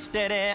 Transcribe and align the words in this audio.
steady 0.00 0.54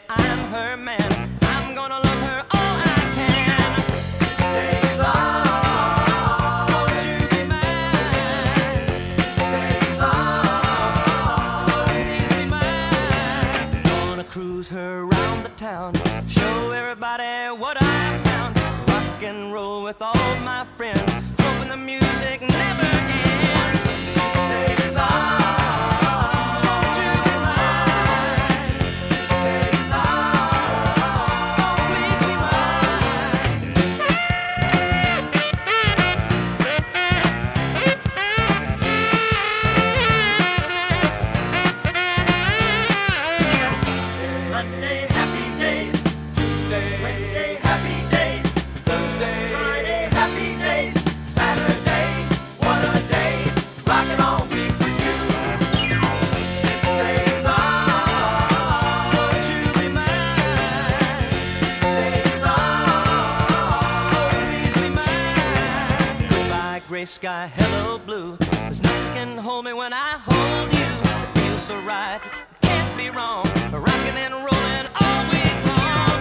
sky, 67.05 67.51
hello 67.53 67.99
blue. 67.99 68.35
There's 68.37 68.81
nothing 68.81 69.13
can 69.13 69.37
hold 69.37 69.65
me 69.65 69.73
when 69.73 69.93
I 69.93 70.17
hold 70.25 70.73
you. 70.73 70.79
It 71.23 71.29
feels 71.39 71.61
so 71.61 71.77
right, 71.81 72.19
it 72.25 72.61
can't 72.61 72.97
be 72.97 73.09
wrong. 73.11 73.45
Rocking 73.71 74.17
and 74.17 74.33
rolling 74.33 74.87
all 75.01 75.23
week 75.29 75.65
long. 75.69 76.17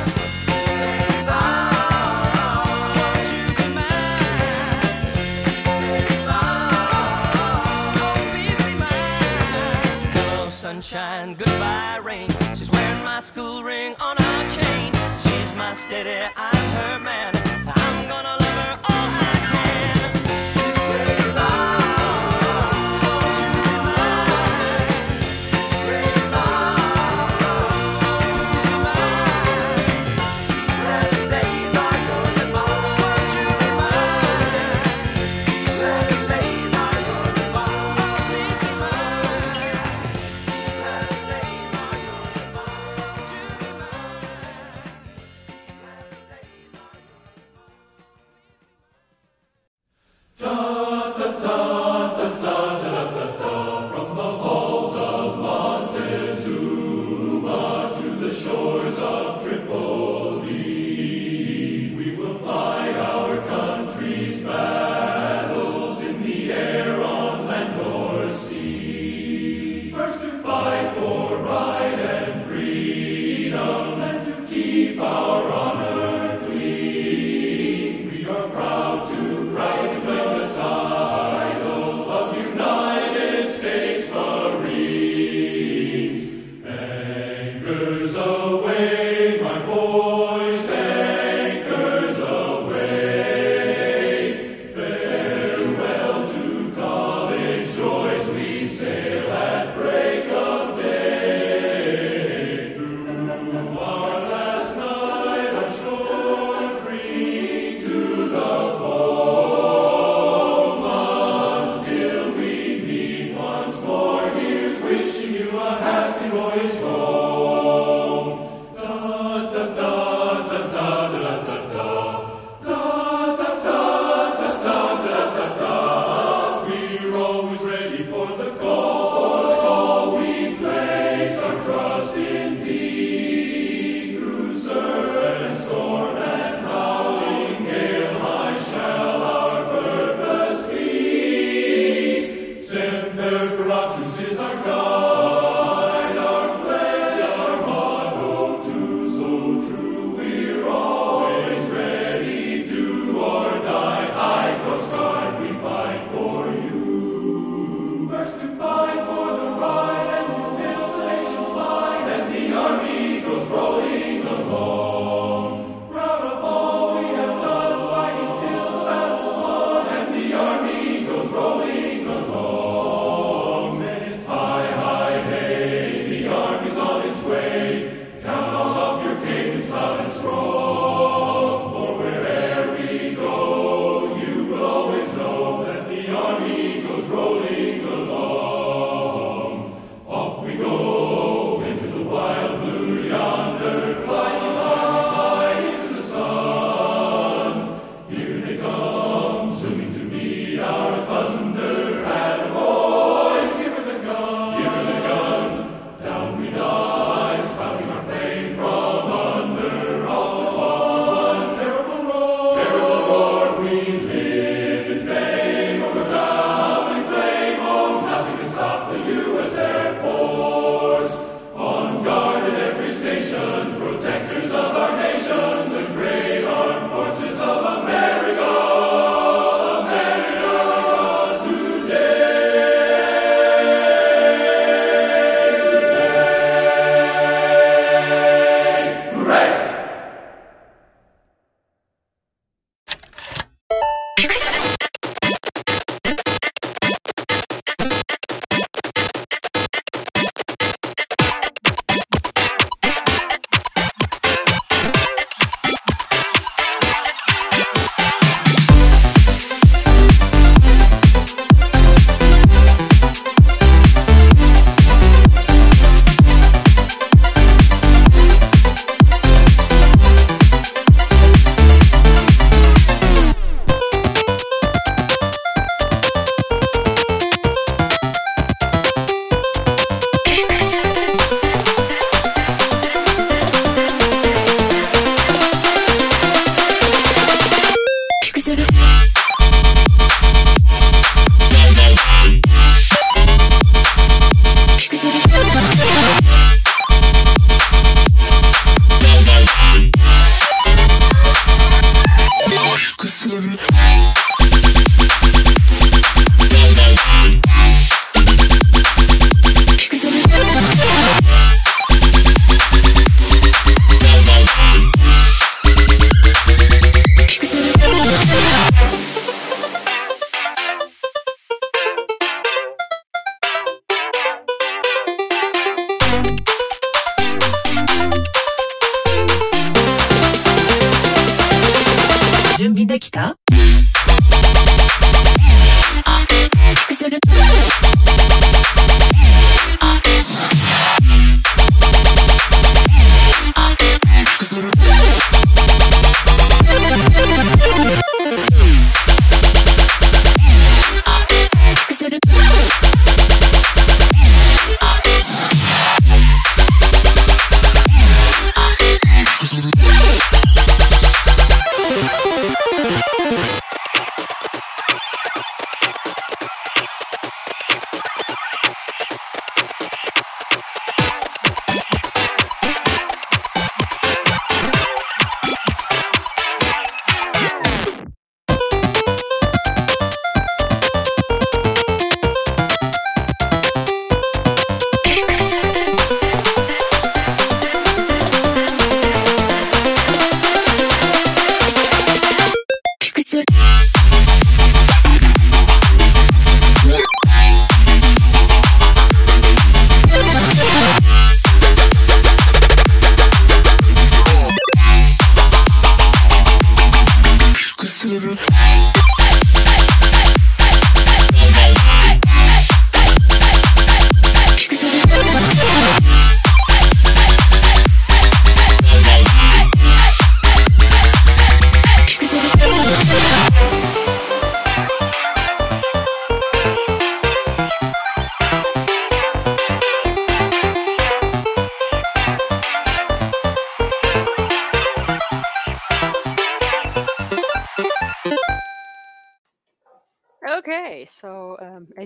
Oh. 10.37 10.49
Sunshine, 10.51 11.35
goodbye 11.35 12.01
rain. 12.03 12.29
She's 12.55 12.71
wearing 12.71 13.03
my 13.03 13.21
school 13.21 13.63
ring 13.63 13.95
on 14.01 14.17
her 14.19 14.55
chain. 14.55 14.93
She's 15.23 15.53
my 15.55 15.73
steady 15.73 16.29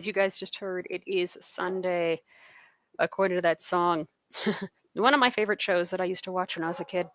you 0.08 0.12
guys 0.14 0.38
just 0.38 0.56
heard, 0.56 0.88
it 0.90 1.02
is 1.06 1.36
Sunday, 1.40 2.20
according 2.98 3.36
to 3.36 3.42
that 3.42 3.62
song. 3.62 4.06
One 4.94 5.14
of 5.14 5.20
my 5.20 5.30
favorite 5.30 5.62
shows 5.62 5.90
that 5.90 6.00
I 6.00 6.06
used 6.06 6.24
to 6.24 6.32
watch 6.32 6.56
when 6.56 6.64
I 6.64 6.68
was 6.68 6.80
a 6.80 6.84
kid. 6.84 7.06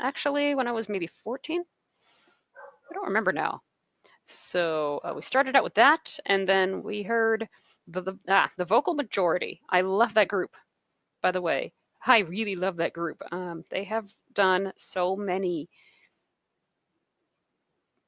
Actually, 0.00 0.54
when 0.54 0.66
I 0.68 0.72
was 0.72 0.88
maybe 0.88 1.06
14? 1.06 1.62
I 2.90 2.94
don't 2.94 3.06
remember 3.06 3.32
now. 3.32 3.62
So 4.26 5.00
uh, 5.04 5.12
we 5.14 5.22
started 5.22 5.56
out 5.56 5.64
with 5.64 5.74
that, 5.74 6.18
and 6.26 6.46
then 6.48 6.82
we 6.82 7.02
heard 7.02 7.48
the, 7.86 8.02
the, 8.02 8.18
ah, 8.28 8.50
the 8.56 8.64
Vocal 8.64 8.94
Majority. 8.94 9.60
I 9.70 9.82
love 9.82 10.14
that 10.14 10.28
group, 10.28 10.50
by 11.22 11.30
the 11.30 11.40
way. 11.40 11.72
I 12.04 12.20
really 12.20 12.56
love 12.56 12.76
that 12.76 12.92
group. 12.92 13.22
Um, 13.30 13.64
they 13.70 13.84
have 13.84 14.12
done 14.34 14.72
so 14.76 15.14
many 15.14 15.68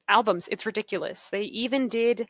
albums. 0.09 0.49
It's 0.51 0.65
ridiculous. 0.65 1.29
They 1.29 1.43
even 1.43 1.87
did 1.87 2.27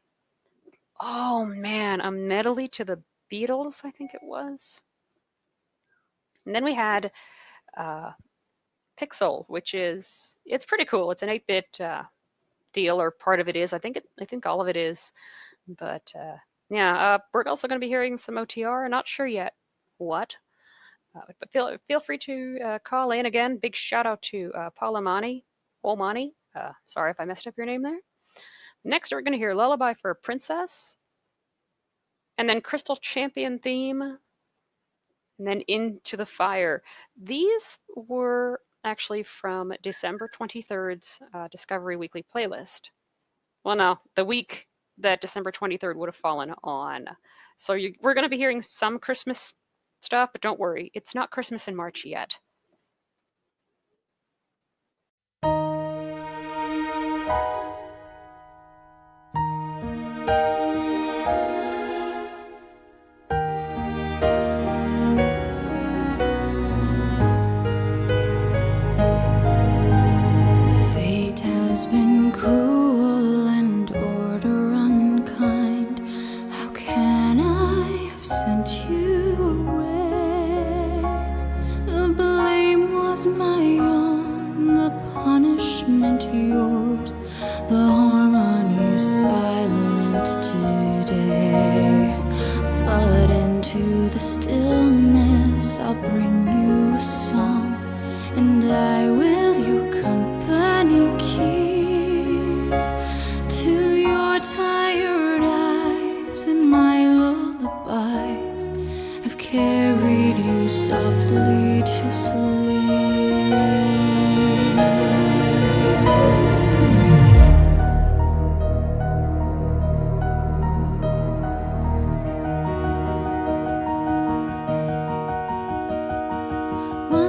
Oh 0.99 1.45
man, 1.45 2.01
a 2.01 2.11
medley 2.11 2.67
to 2.69 2.85
the 2.85 3.01
Beatles, 3.31 3.83
I 3.83 3.91
think 3.91 4.13
it 4.13 4.21
was. 4.23 4.79
And 6.45 6.55
then 6.55 6.63
we 6.63 6.73
had 6.73 7.11
uh, 7.75 8.11
Pixel, 8.99 9.45
which 9.47 9.73
is 9.73 10.37
it's 10.45 10.65
pretty 10.65 10.85
cool. 10.85 11.11
It's 11.11 11.23
an 11.23 11.29
8-bit 11.29 11.81
uh, 11.81 12.03
deal, 12.73 13.01
or 13.01 13.11
part 13.11 13.39
of 13.39 13.49
it 13.49 13.55
is. 13.55 13.73
I 13.73 13.79
think 13.79 13.97
it. 13.97 14.05
I 14.21 14.25
think 14.25 14.45
all 14.45 14.61
of 14.61 14.67
it 14.67 14.77
is. 14.77 15.11
But 15.67 16.11
uh, 16.17 16.37
yeah, 16.69 16.97
uh, 16.97 17.17
we're 17.33 17.43
also 17.45 17.67
going 17.67 17.79
to 17.79 17.85
be 17.85 17.89
hearing 17.89 18.17
some 18.17 18.35
OTR. 18.35 18.89
Not 18.89 19.07
sure 19.07 19.27
yet 19.27 19.53
what. 19.97 20.35
Uh, 21.15 21.21
but 21.39 21.51
feel 21.51 21.77
feel 21.87 21.99
free 21.99 22.17
to 22.19 22.59
uh, 22.63 22.79
call 22.79 23.11
in 23.11 23.25
again. 23.25 23.57
Big 23.57 23.75
shout 23.75 24.05
out 24.05 24.21
to 24.21 24.51
Paul 24.75 24.97
Amani, 24.97 25.45
Olmani. 25.83 26.31
Uh, 26.55 26.71
sorry 26.85 27.11
if 27.11 27.19
I 27.19 27.25
messed 27.25 27.47
up 27.47 27.57
your 27.57 27.65
name 27.65 27.81
there. 27.81 27.99
Next, 28.87 29.11
we're 29.11 29.21
going 29.21 29.33
to 29.33 29.39
hear 29.39 29.55
Lullaby 29.55 29.95
for 29.95 30.11
a 30.11 30.15
Princess, 30.15 30.95
and 32.37 32.47
then 32.47 32.61
Crystal 32.61 32.95
Champion 32.95 33.57
theme, 33.57 34.01
and 34.03 34.19
then 35.39 35.61
Into 35.61 36.15
the 36.17 36.25
Fire. 36.25 36.83
These 37.19 37.79
were 37.95 38.61
actually 38.83 39.23
from 39.23 39.73
December 39.81 40.29
23rd's 40.29 41.19
uh, 41.33 41.47
Discovery 41.47 41.97
Weekly 41.97 42.23
playlist. 42.23 42.89
Well, 43.63 43.75
no, 43.75 43.97
the 44.15 44.23
week 44.23 44.67
that 44.99 45.19
December 45.19 45.51
23rd 45.51 45.95
would 45.95 46.07
have 46.07 46.15
fallen 46.15 46.53
on. 46.63 47.07
So 47.57 47.73
you, 47.73 47.95
we're 48.01 48.13
going 48.13 48.25
to 48.25 48.29
be 48.29 48.37
hearing 48.37 48.61
some 48.61 48.99
Christmas 48.99 49.55
stuff, 50.01 50.29
but 50.31 50.41
don't 50.41 50.59
worry, 50.59 50.91
it's 50.93 51.15
not 51.15 51.31
Christmas 51.31 51.67
in 51.67 51.75
March 51.75 52.05
yet. 52.05 52.37
Fate 60.25 60.64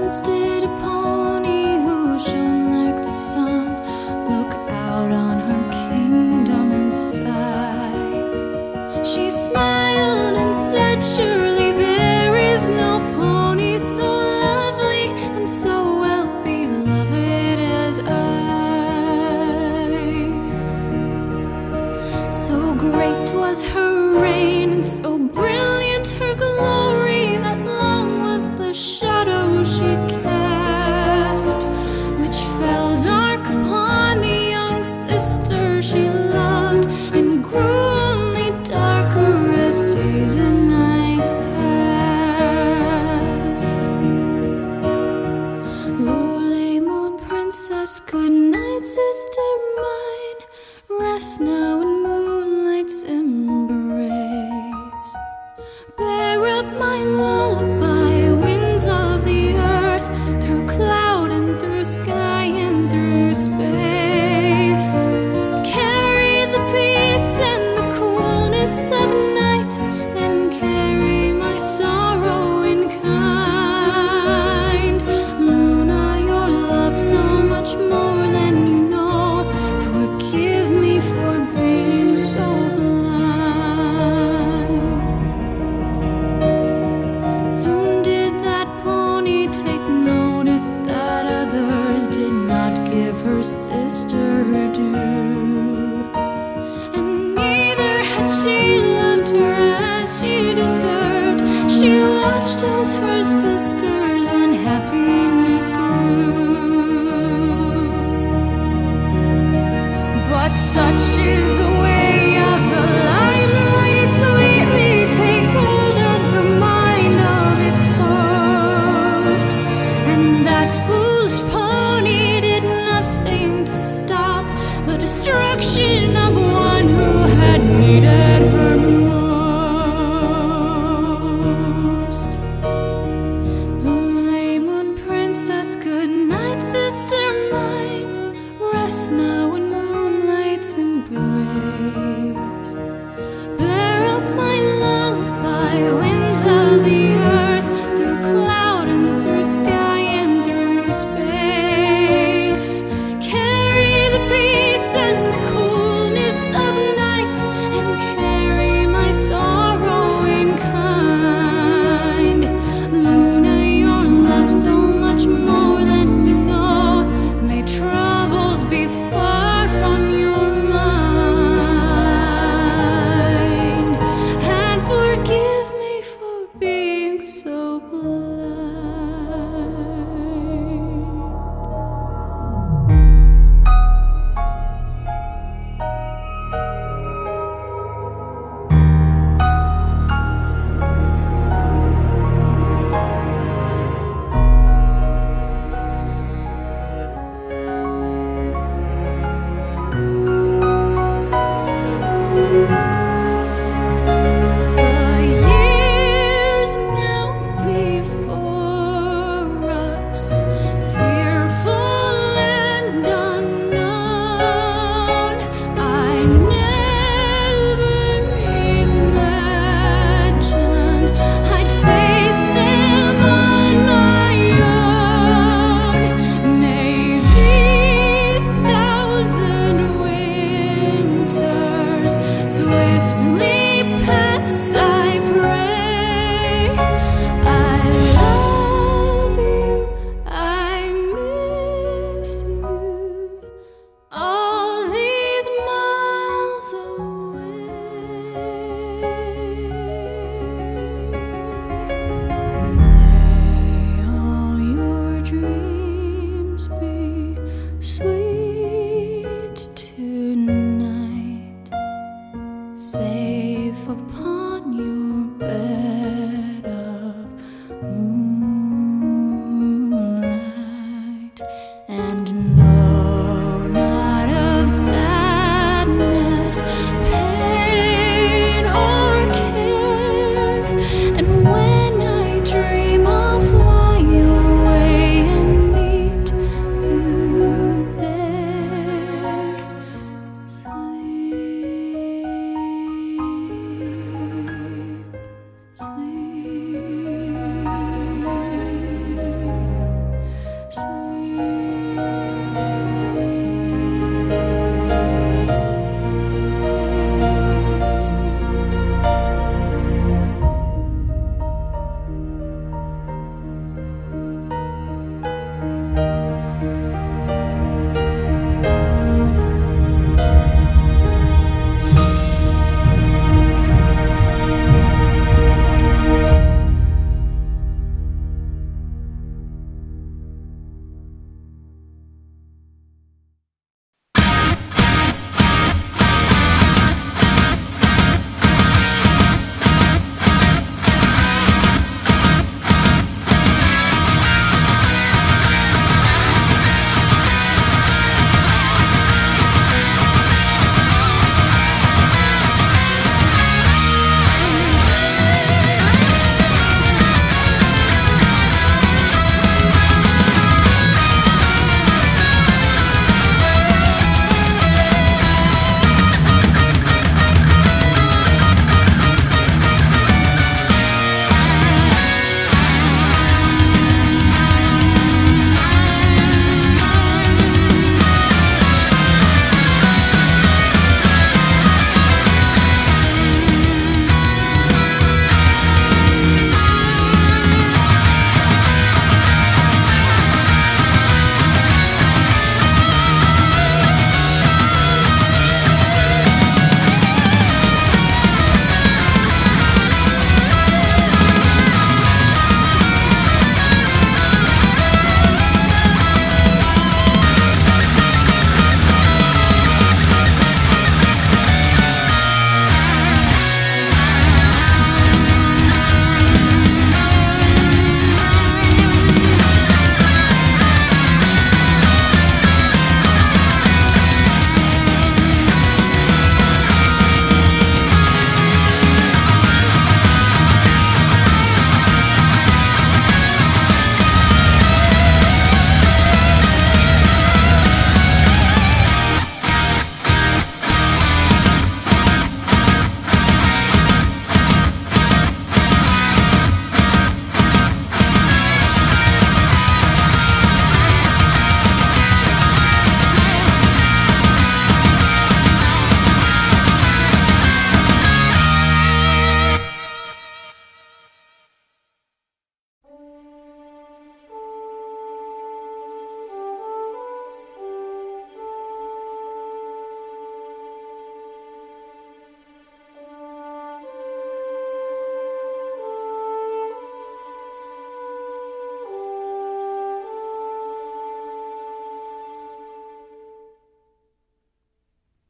instead 0.07 0.63
upon. 0.63 1.26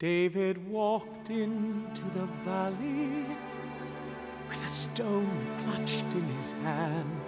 David 0.07 0.57
walked 0.69 1.31
into 1.31 2.05
the 2.14 2.27
valley 2.45 3.27
with 4.49 4.64
a 4.64 4.69
stone 4.69 5.37
clutched 5.64 6.14
in 6.14 6.23
his 6.37 6.53
hand. 6.62 7.21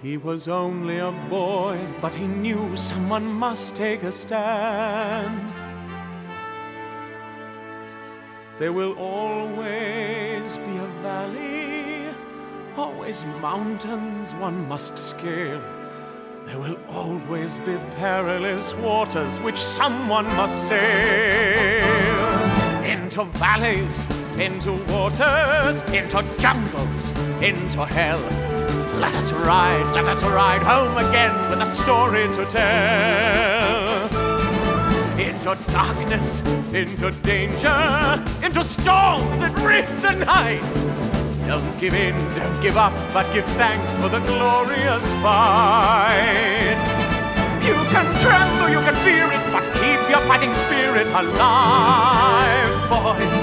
He 0.00 0.16
was 0.16 0.48
only 0.48 0.96
a 0.96 1.12
boy, 1.28 1.78
but 2.00 2.14
he 2.14 2.26
knew 2.26 2.74
someone 2.74 3.26
must 3.26 3.76
take 3.76 4.02
a 4.02 4.12
stand. 4.12 5.52
There 8.58 8.72
will 8.72 8.94
always 8.94 10.56
be 10.56 10.76
a 10.78 10.90
valley, 11.02 12.14
always 12.78 13.26
mountains 13.42 14.32
one 14.36 14.66
must 14.68 14.96
scale. 14.96 15.75
There 16.46 16.60
will 16.60 16.78
always 16.88 17.58
be 17.58 17.76
perilous 17.96 18.72
waters 18.74 19.40
which 19.40 19.58
someone 19.58 20.26
must 20.36 20.68
sail. 20.68 21.84
Into 22.84 23.24
valleys, 23.24 24.06
into 24.38 24.74
waters, 24.92 25.80
into 25.92 26.24
jungles, 26.38 27.10
into 27.42 27.84
hell. 27.84 28.20
Let 29.00 29.12
us 29.16 29.32
ride, 29.32 29.92
let 29.92 30.04
us 30.04 30.22
ride 30.22 30.62
home 30.62 30.96
again 30.96 31.50
with 31.50 31.60
a 31.62 31.66
story 31.66 32.28
to 32.36 32.46
tell. 32.46 34.06
Into 35.18 35.58
darkness, 35.72 36.42
into 36.72 37.10
danger, 37.22 38.24
into 38.40 38.62
storms 38.62 39.36
that 39.38 39.52
rip 39.66 39.88
the 40.00 40.12
night. 40.24 41.05
Don't 41.46 41.78
give 41.78 41.94
in, 41.94 42.16
don't 42.34 42.60
give 42.60 42.76
up, 42.76 42.92
but 43.14 43.32
give 43.32 43.46
thanks 43.54 43.96
for 43.96 44.08
the 44.08 44.18
glorious 44.18 45.06
fight. 45.22 46.74
You 47.62 47.78
can 47.94 48.06
tremble, 48.18 48.68
you 48.68 48.82
can 48.82 48.96
fear 49.06 49.30
it, 49.30 49.42
but 49.54 49.62
keep 49.78 50.02
your 50.10 50.20
fighting 50.26 50.52
spirit 50.54 51.06
alive, 51.06 52.74
boys. 52.90 53.40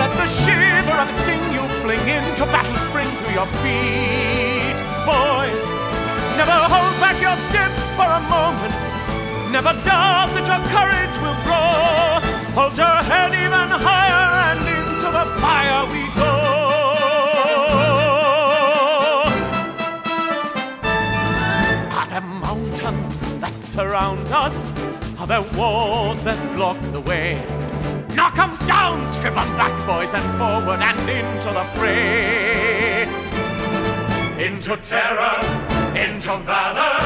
Let 0.00 0.12
the 0.16 0.26
shiver 0.26 0.96
of 0.96 1.08
it 1.12 1.18
sting 1.20 1.44
you, 1.52 1.60
fling 1.84 2.00
into 2.08 2.44
battle, 2.48 2.78
spring 2.88 3.12
to 3.20 3.26
your 3.36 3.46
feet, 3.60 4.78
boys. 5.04 5.64
Never 6.40 6.56
hold 6.72 6.94
back 7.04 7.20
your 7.20 7.36
step 7.52 7.72
for 8.00 8.08
a 8.08 8.22
moment. 8.32 8.74
Never 9.52 9.72
doubt 9.84 10.32
that 10.32 10.48
your 10.48 10.62
courage 10.72 11.16
will 11.20 11.36
grow. 11.44 12.20
Hold 12.56 12.76
your 12.76 12.96
head 13.08 13.32
even 13.32 13.68
higher, 13.76 14.56
and 14.56 14.60
into 14.68 15.08
the 15.12 15.24
fire 15.40 15.84
we 15.92 16.04
go. 16.16 16.35
Surround 23.76 24.26
us? 24.32 24.72
Are 25.20 25.26
there 25.26 25.44
walls 25.54 26.24
that 26.24 26.40
block 26.56 26.78
the 26.92 27.00
way? 27.02 27.34
Knock 28.14 28.38
'em 28.38 28.56
down, 28.66 29.06
strip 29.06 29.36
'em 29.36 29.50
back, 29.60 29.74
boys, 29.86 30.14
and 30.14 30.26
forward 30.38 30.80
and 30.80 30.98
into 31.18 31.50
the 31.58 31.66
fray. 31.74 33.06
Into 34.46 34.78
terror, 34.78 35.38
into 36.04 36.32
valor, 36.50 36.96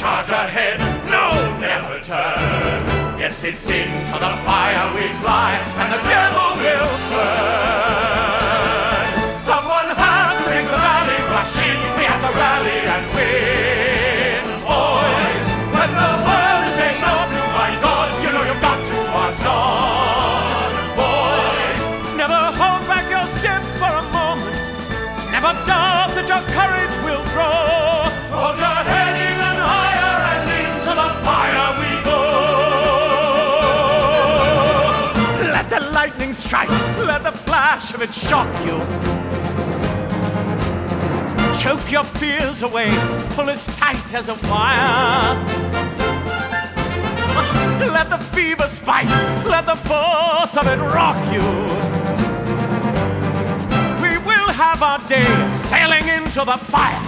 charge 0.00 0.30
ahead, 0.30 0.78
no, 1.14 1.26
never 1.58 1.98
turn. 1.98 2.78
Yes, 3.18 3.42
it's 3.42 3.68
into 3.68 4.16
the 4.26 4.34
fire 4.46 4.84
we 4.94 5.06
fly, 5.22 5.52
and 5.80 5.88
the 5.94 6.02
devil 6.14 6.50
will 6.62 6.90
burn. 7.10 8.31
Lightning 36.32 36.48
strike, 36.48 36.68
let 37.06 37.22
the 37.22 37.32
flash 37.32 37.94
of 37.94 38.02
it 38.02 38.14
shock 38.14 38.48
you. 38.64 38.78
Choke 41.60 41.92
your 41.92 42.04
fears 42.04 42.62
away, 42.62 42.90
pull 43.34 43.50
as 43.50 43.66
tight 43.76 44.14
as 44.14 44.28
a 44.28 44.34
wire. 44.48 45.36
Let 47.92 48.10
the 48.10 48.18
fever 48.18 48.66
spike, 48.66 49.08
let 49.44 49.66
the 49.66 49.76
force 49.76 50.56
of 50.56 50.66
it 50.66 50.78
rock 50.78 51.18
you. 51.32 51.42
We 54.00 54.18
will 54.18 54.50
have 54.52 54.82
our 54.82 55.00
day 55.08 55.26
sailing 55.68 56.06
into 56.08 56.44
the 56.44 56.58
fire. 56.58 57.01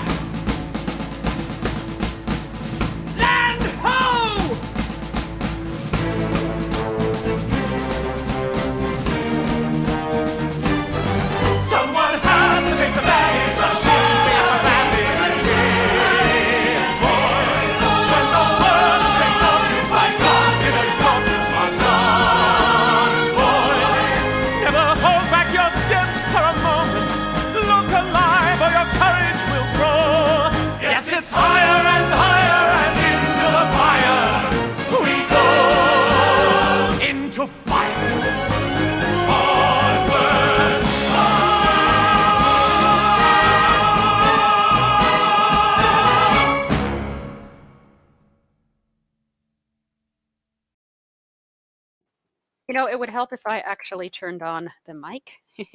You 52.75 52.81
know, 52.81 52.89
it 52.89 52.99
would 52.99 53.09
help 53.09 53.33
if 53.33 53.47
I 53.47 53.61
actually 53.61 54.11
turned 54.11 54.43
on 54.43 54.69
the 54.85 54.95
mic. 54.95 55.31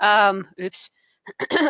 um, 0.00 0.48
oops. 0.58 0.88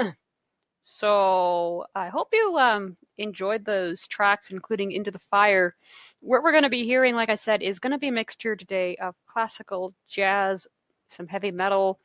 so 0.81 1.85
I 1.92 2.07
hope 2.07 2.29
you 2.33 2.57
um, 2.57 2.96
enjoyed 3.16 3.64
those 3.64 4.07
tracks, 4.07 4.53
including 4.53 4.92
Into 4.92 5.11
the 5.11 5.18
Fire. 5.18 5.74
What 6.20 6.44
we're 6.44 6.53
going 6.53 6.62
to 6.62 6.68
be 6.68 6.85
hearing, 6.85 7.16
like 7.16 7.31
I 7.31 7.35
said, 7.35 7.64
is 7.64 7.81
going 7.81 7.90
to 7.90 7.98
be 7.98 8.07
a 8.07 8.12
mixture 8.12 8.55
today 8.55 8.94
of 8.98 9.16
classical, 9.27 9.92
jazz, 10.07 10.68
some 11.09 11.27
heavy 11.27 11.51
metal. 11.51 11.98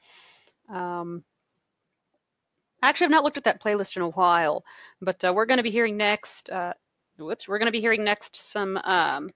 Um, 0.70 1.24
actually, 2.82 3.06
I've 3.06 3.12
not 3.12 3.24
looked 3.24 3.38
at 3.38 3.44
that 3.44 3.62
playlist 3.62 3.96
in 3.96 4.02
a 4.02 4.10
while, 4.10 4.64
but 5.02 5.24
uh, 5.24 5.34
we're 5.36 5.46
going 5.46 5.58
to 5.58 5.64
be 5.64 5.70
hearing 5.70 5.98
next. 5.98 6.50
Uh, 6.50 6.74
whoops, 7.20 7.48
we're 7.48 7.60
going 7.60 7.68
to 7.68 7.72
be 7.72 7.80
hearing 7.80 8.04
next 8.04 8.36
some 8.36 8.78
um, 8.78 9.30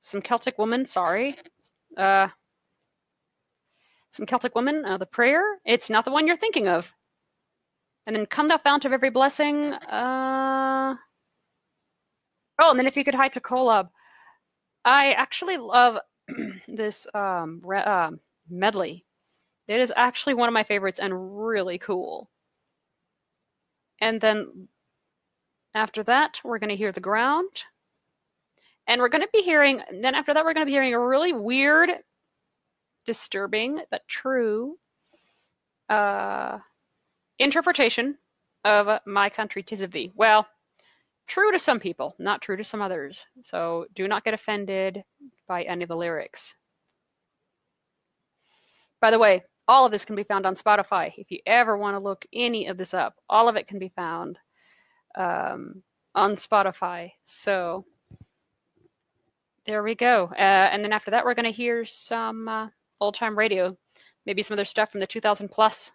some 0.00 0.22
Celtic 0.22 0.56
Woman. 0.56 0.86
Sorry, 0.86 1.36
uh, 1.98 2.28
some 4.10 4.26
Celtic 4.26 4.54
Woman. 4.54 4.84
Uh, 4.84 4.98
the 4.98 5.06
prayer. 5.06 5.42
It's 5.64 5.90
not 5.90 6.04
the 6.04 6.10
one 6.12 6.26
you're 6.26 6.36
thinking 6.36 6.68
of. 6.68 6.92
And 8.06 8.16
then 8.16 8.26
come 8.26 8.48
thou 8.48 8.58
fount 8.58 8.84
of 8.84 8.92
every 8.92 9.10
blessing. 9.10 9.74
Uh, 9.74 10.96
oh, 12.58 12.70
and 12.70 12.78
then 12.78 12.86
if 12.86 12.96
you 12.96 13.04
could 13.04 13.14
hie 13.14 13.28
to 13.28 13.40
Kolob. 13.40 13.90
I 14.84 15.12
actually 15.12 15.58
love 15.58 15.98
this 16.68 17.06
um, 17.14 17.60
re- 17.62 17.82
um, 17.82 18.20
medley. 18.48 19.04
It 19.66 19.80
is 19.80 19.92
actually 19.94 20.34
one 20.34 20.48
of 20.48 20.54
my 20.54 20.64
favorites 20.64 20.98
and 20.98 21.38
really 21.38 21.78
cool. 21.78 22.30
And 24.00 24.20
then 24.20 24.68
after 25.74 26.02
that, 26.04 26.40
we're 26.42 26.58
going 26.58 26.70
to 26.70 26.76
hear 26.76 26.92
the 26.92 27.00
ground. 27.00 27.64
And 28.88 29.02
we're 29.02 29.10
going 29.10 29.22
to 29.22 29.28
be 29.32 29.42
hearing, 29.42 29.82
then 29.92 30.14
after 30.14 30.32
that, 30.32 30.44
we're 30.44 30.54
going 30.54 30.66
to 30.66 30.70
be 30.70 30.72
hearing 30.72 30.94
a 30.94 31.06
really 31.06 31.34
weird, 31.34 31.90
disturbing, 33.04 33.82
but 33.90 34.00
true 34.08 34.78
uh, 35.90 36.58
interpretation 37.38 38.16
of 38.64 39.00
My 39.06 39.28
Country 39.28 39.62
Tis 39.62 39.82
of 39.82 39.92
Thee. 39.92 40.10
Well, 40.14 40.46
true 41.26 41.52
to 41.52 41.58
some 41.58 41.80
people, 41.80 42.16
not 42.18 42.40
true 42.40 42.56
to 42.56 42.64
some 42.64 42.80
others. 42.80 43.26
So 43.44 43.86
do 43.94 44.08
not 44.08 44.24
get 44.24 44.32
offended 44.32 45.04
by 45.46 45.64
any 45.64 45.84
of 45.84 45.88
the 45.88 45.96
lyrics. 45.96 46.54
By 49.02 49.10
the 49.10 49.18
way, 49.18 49.44
all 49.68 49.84
of 49.84 49.92
this 49.92 50.06
can 50.06 50.16
be 50.16 50.24
found 50.24 50.46
on 50.46 50.56
Spotify. 50.56 51.12
If 51.18 51.30
you 51.30 51.40
ever 51.46 51.76
want 51.76 51.94
to 51.94 52.00
look 52.00 52.24
any 52.32 52.68
of 52.68 52.78
this 52.78 52.94
up, 52.94 53.16
all 53.28 53.50
of 53.50 53.56
it 53.56 53.68
can 53.68 53.78
be 53.78 53.92
found 53.94 54.38
um, 55.14 55.82
on 56.14 56.36
Spotify. 56.36 57.12
So 57.26 57.84
There 59.68 59.82
we 59.82 59.94
go. 59.94 60.30
Uh, 60.32 60.68
and 60.72 60.82
then 60.82 60.94
after 60.94 61.10
that, 61.10 61.26
we're 61.26 61.34
going 61.34 61.44
to 61.44 61.50
hear 61.52 61.84
some 61.84 62.48
uh, 62.48 62.68
old 63.02 63.12
time 63.12 63.36
radio, 63.36 63.76
maybe 64.24 64.42
some 64.42 64.54
other 64.54 64.64
stuff 64.64 64.90
from 64.90 65.00
the 65.00 65.06
2000 65.06 65.50
plus, 65.50 65.90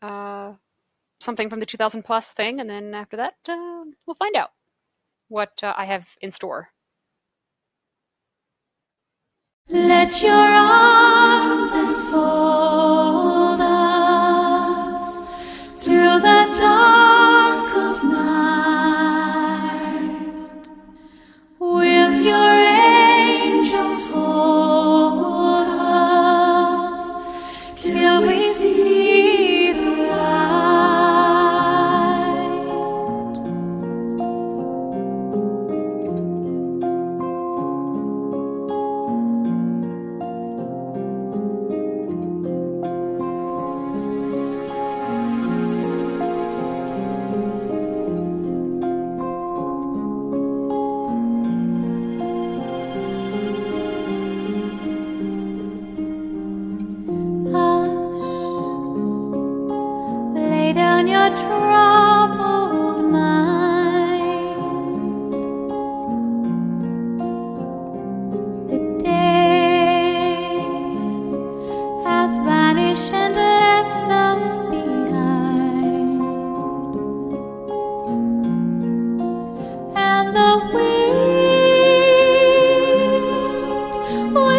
uh, 0.00 0.52
something 1.18 1.50
from 1.50 1.58
the 1.58 1.66
2000 1.66 2.04
plus 2.04 2.32
thing. 2.34 2.60
And 2.60 2.70
then 2.70 2.94
after 2.94 3.16
that, 3.16 3.34
uh, 3.48 3.82
we'll 4.06 4.14
find 4.14 4.36
out 4.36 4.52
what 5.26 5.60
uh, 5.64 5.74
I 5.76 5.86
have 5.86 6.06
in 6.20 6.30
store. 6.30 6.68
Let 9.68 10.22
your 10.22 10.32
arms 10.34 11.72
enfold 11.72 13.07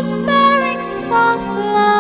whispering 0.10 0.84
soft 0.84 1.56
lullabies 1.56 1.98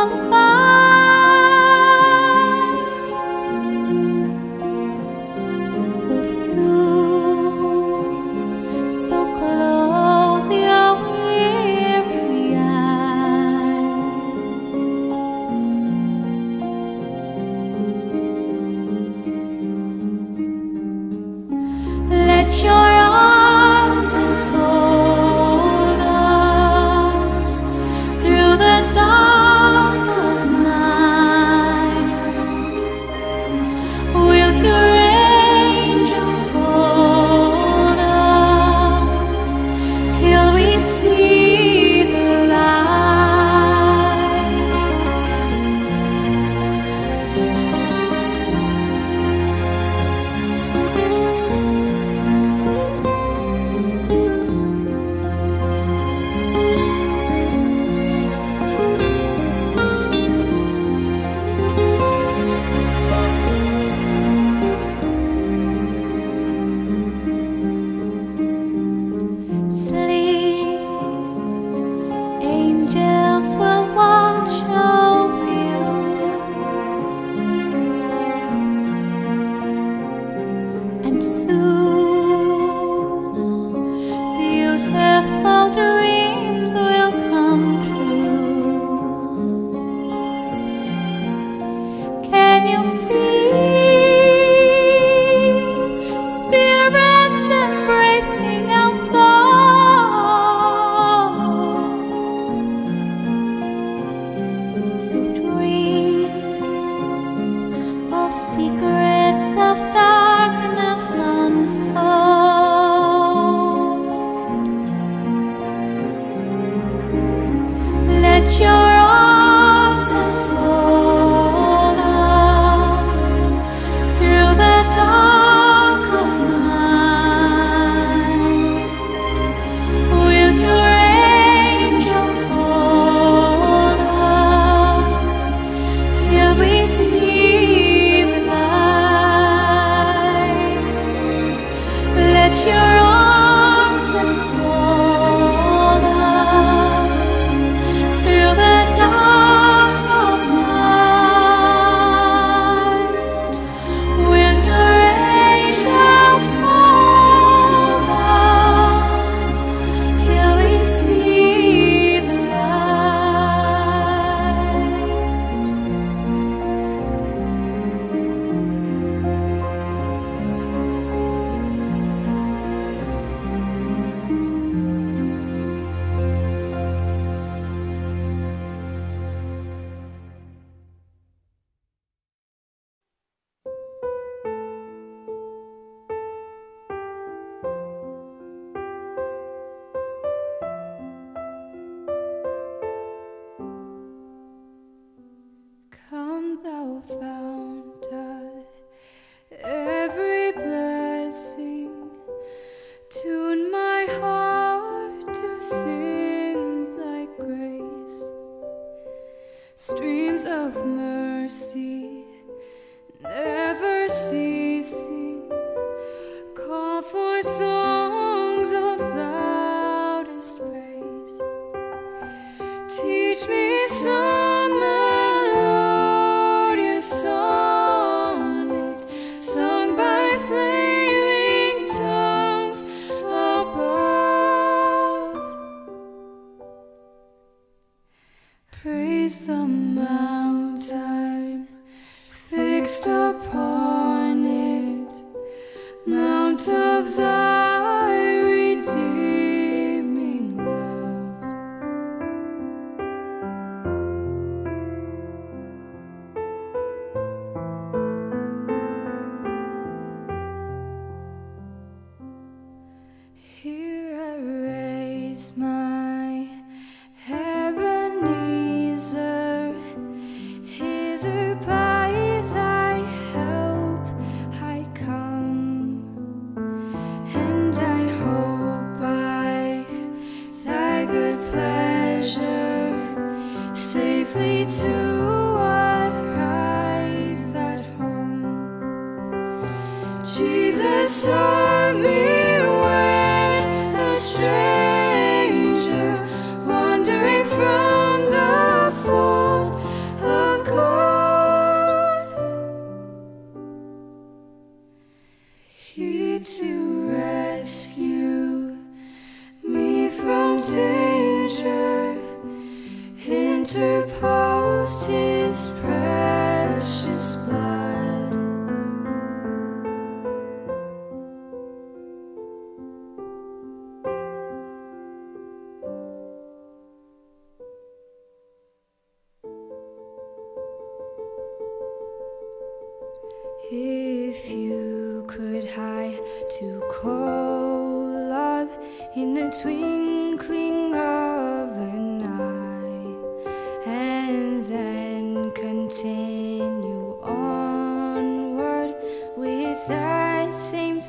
same 350.59 350.99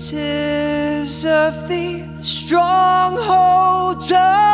tis 0.00 1.26
of 1.26 1.68
the 1.68 2.02
strongholds 2.22 4.10
of 4.10 4.49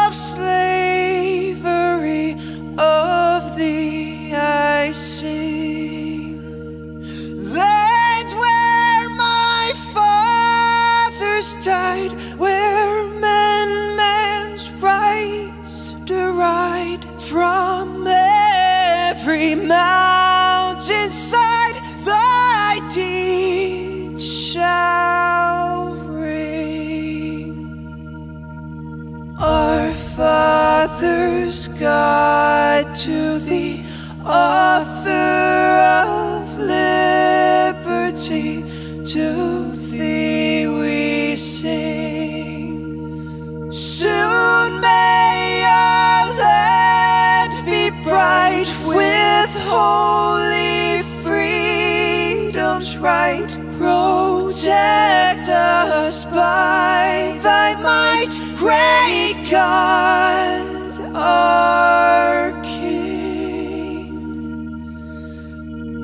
God, 59.51 60.67
our 61.15 62.51
King. 62.65 64.11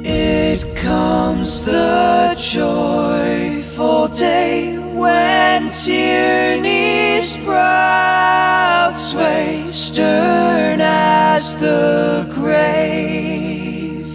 It 0.04 0.76
comes 0.76 1.64
the 1.64 2.36
joyful 2.38 4.06
day 4.06 4.78
when 4.94 5.72
tyranny's 5.72 7.36
proud 7.38 8.94
sway, 8.96 9.64
stern 9.66 10.80
as 10.80 11.56
the 11.56 12.30
grave, 12.32 14.06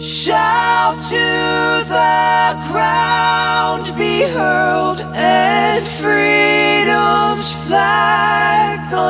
shall 0.00 0.92
to 0.92 1.84
the 1.88 2.54
ground 2.70 3.92
be 3.98 4.22
hurled, 4.22 5.00
and 5.16 5.84
freedom's 5.84 7.52
flag 7.66 8.67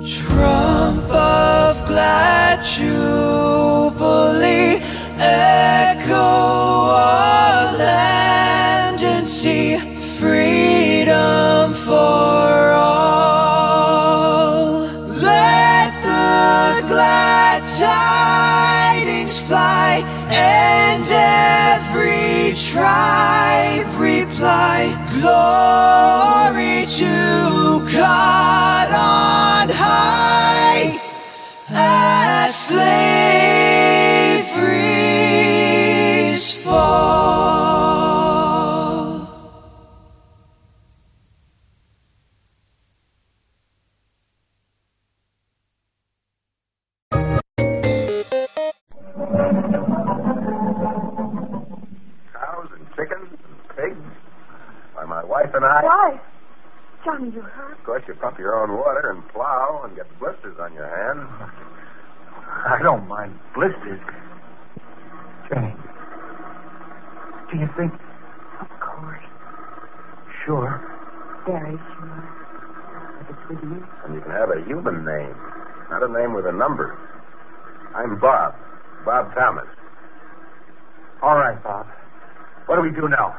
Trump 0.08 1.10
of 1.12 1.86
glad 1.86 2.64
jubilee, 2.64 3.39
I. 55.70 55.84
Why? 55.84 56.20
Johnny, 57.06 57.32
you 57.32 57.42
hurt? 57.42 57.78
Of 57.78 57.86
course, 57.86 58.04
you 58.08 58.14
pump 58.16 58.40
your 58.40 58.60
own 58.62 58.76
water 58.76 59.12
and 59.12 59.28
plow 59.30 59.82
and 59.86 59.96
get 59.96 60.08
blisters 60.20 60.58
on 60.60 60.74
your 60.74 60.88
hands. 60.88 61.30
I 62.66 62.80
don't 62.82 63.08
mind 63.08 63.38
blisters. 63.54 64.02
Jane, 65.48 65.78
do 67.52 67.58
you 67.58 67.70
think? 67.78 67.94
Of 68.60 68.70
course. 68.80 69.24
Sure. 70.46 70.82
Very 71.46 71.78
sure. 71.78 72.30
If 73.22 73.30
it's 73.30 73.50
with 73.50 73.64
you. 73.64 73.86
And 74.06 74.16
you 74.16 74.22
can 74.22 74.32
have 74.32 74.50
a 74.50 74.62
human 74.66 75.06
name, 75.06 75.36
not 75.90 76.04
a 76.04 76.12
name 76.12 76.34
with 76.34 76.46
a 76.46 76.52
number. 76.52 76.98
I'm 77.96 78.20
Bob. 78.20 78.56
Bob 79.06 79.34
Thomas. 79.34 79.68
All 81.22 81.38
right, 81.38 81.62
Bob. 81.64 81.88
What 82.66 82.76
do 82.76 82.82
we 82.82 82.92
do 82.92 83.08
now? 83.08 83.36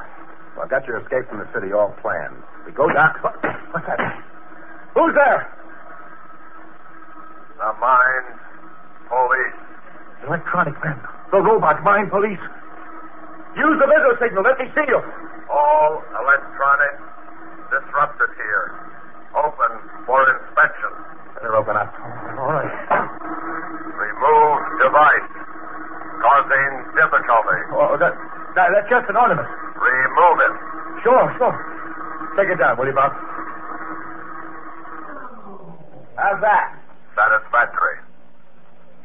Well, 0.61 0.69
I've 0.69 0.77
got 0.77 0.85
your 0.85 1.01
escape 1.01 1.25
from 1.25 1.41
the 1.41 1.49
city 1.57 1.73
all 1.73 1.89
planned. 2.05 2.37
We 2.69 2.71
go 2.71 2.85
down. 2.85 3.17
What's 3.25 3.41
that? 3.41 3.97
Who's 4.93 5.09
there? 5.17 5.49
The 7.57 7.73
mine 7.81 8.27
police. 9.09 9.57
Electronic 10.29 10.77
men. 10.85 11.01
The 11.33 11.41
robot 11.41 11.81
mine 11.81 12.13
police. 12.13 12.37
Use 13.57 13.77
the 13.81 13.89
video 13.89 14.13
signal. 14.21 14.45
Let 14.45 14.61
me 14.61 14.69
see 14.77 14.85
you. 14.85 15.01
All 15.49 15.97
electronic 16.13 16.93
disrupted 17.73 18.29
here. 18.37 18.85
Open 19.41 19.81
for 20.05 20.21
inspection. 20.29 20.93
Better 21.41 21.57
open 21.57 21.73
up. 21.73 21.89
All 22.37 22.53
right. 22.53 22.69
Remove 23.97 24.61
device. 24.77 25.40
Causing 26.21 26.71
difficulty. 26.93 27.59
Oh, 27.73 27.97
that, 27.97 28.13
that, 28.55 28.67
that's 28.71 28.89
just 28.89 29.09
an 29.09 29.17
ornament. 29.17 29.49
Remove 29.75 30.37
it. 30.45 30.53
Sure, 31.01 31.25
sure. 31.41 31.55
Take 32.37 32.53
it 32.53 32.59
down, 32.61 32.77
will 32.77 32.85
you, 32.85 32.93
Bob? 32.93 33.11
How's 36.15 36.39
that? 36.45 36.77
Satisfactory. 37.17 37.97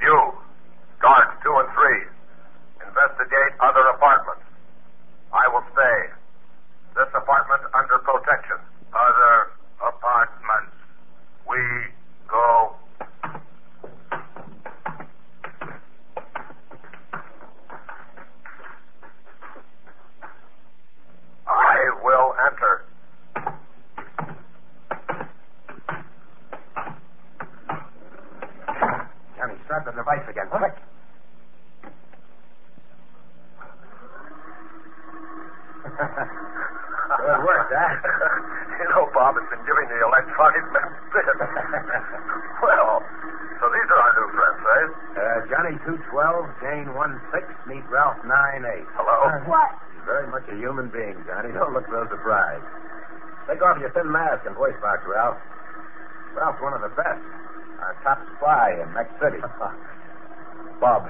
You, 0.05 0.37
guards 1.01 1.33
two 1.43 1.57
and 1.57 1.69
three, 1.73 2.05
investigate 2.85 3.53
other 3.65 3.89
apartments. 3.97 4.45
I 5.33 5.49
will 5.49 5.65
stay. 5.73 5.99
This 6.95 7.09
apartment 7.17 7.63
under 7.75 7.99
protection. 7.99 8.57
Other 8.93 9.53
apartments. 9.81 10.77
We 11.49 11.59
go. 12.29 12.77
I 21.47 21.77
will 22.03 22.35
enter. 22.49 22.85
Johnny, 29.37 29.55
strap 30.07 30.23
the 30.23 30.31
device 30.31 30.31
again. 30.31 30.49
Quick. 30.51 30.77
Good 37.17 37.43
work, 37.43 37.71
huh? 37.73 37.91
you 38.79 38.87
know, 38.91 39.11
Bob 39.15 39.35
has 39.35 39.47
been 39.51 39.65
giving 39.67 39.89
the 39.89 39.99
electronic 40.07 40.63
men 40.71 40.89
fits. 41.11 41.39
well, 42.63 43.03
so 43.59 43.65
these 43.71 43.89
are 43.91 44.01
our 44.03 44.13
new 44.15 44.29
friends, 44.35 44.63
eh? 44.63 44.87
Uh, 45.17 45.39
Johnny 45.51 45.75
212, 45.87 46.61
Jane 46.61 46.91
16, 46.91 47.71
meet 47.71 47.87
Ralph 47.91 48.19
98. 48.23 48.87
Hello? 48.95 49.19
What? 49.49 49.71
He's 49.95 50.05
very 50.05 50.29
much 50.29 50.45
a 50.51 50.57
human 50.59 50.91
being, 50.91 51.17
Johnny. 51.27 51.55
Don't 51.55 51.73
look 51.73 51.87
so 51.89 52.07
surprised. 52.11 52.67
Take 53.49 53.63
off 53.63 53.79
your 53.79 53.91
thin 53.95 54.11
mask 54.11 54.45
and 54.45 54.55
voice 54.55 54.77
box, 54.83 55.03
Ralph. 55.07 55.39
Ralph's 56.35 56.61
one 56.61 56.75
of 56.75 56.83
the 56.83 56.93
best. 56.95 57.23
Our 57.81 57.95
top 58.03 58.21
spy 58.39 58.81
in 58.81 58.93
Mex 58.93 59.09
City. 59.21 59.39
Bob, 60.81 61.09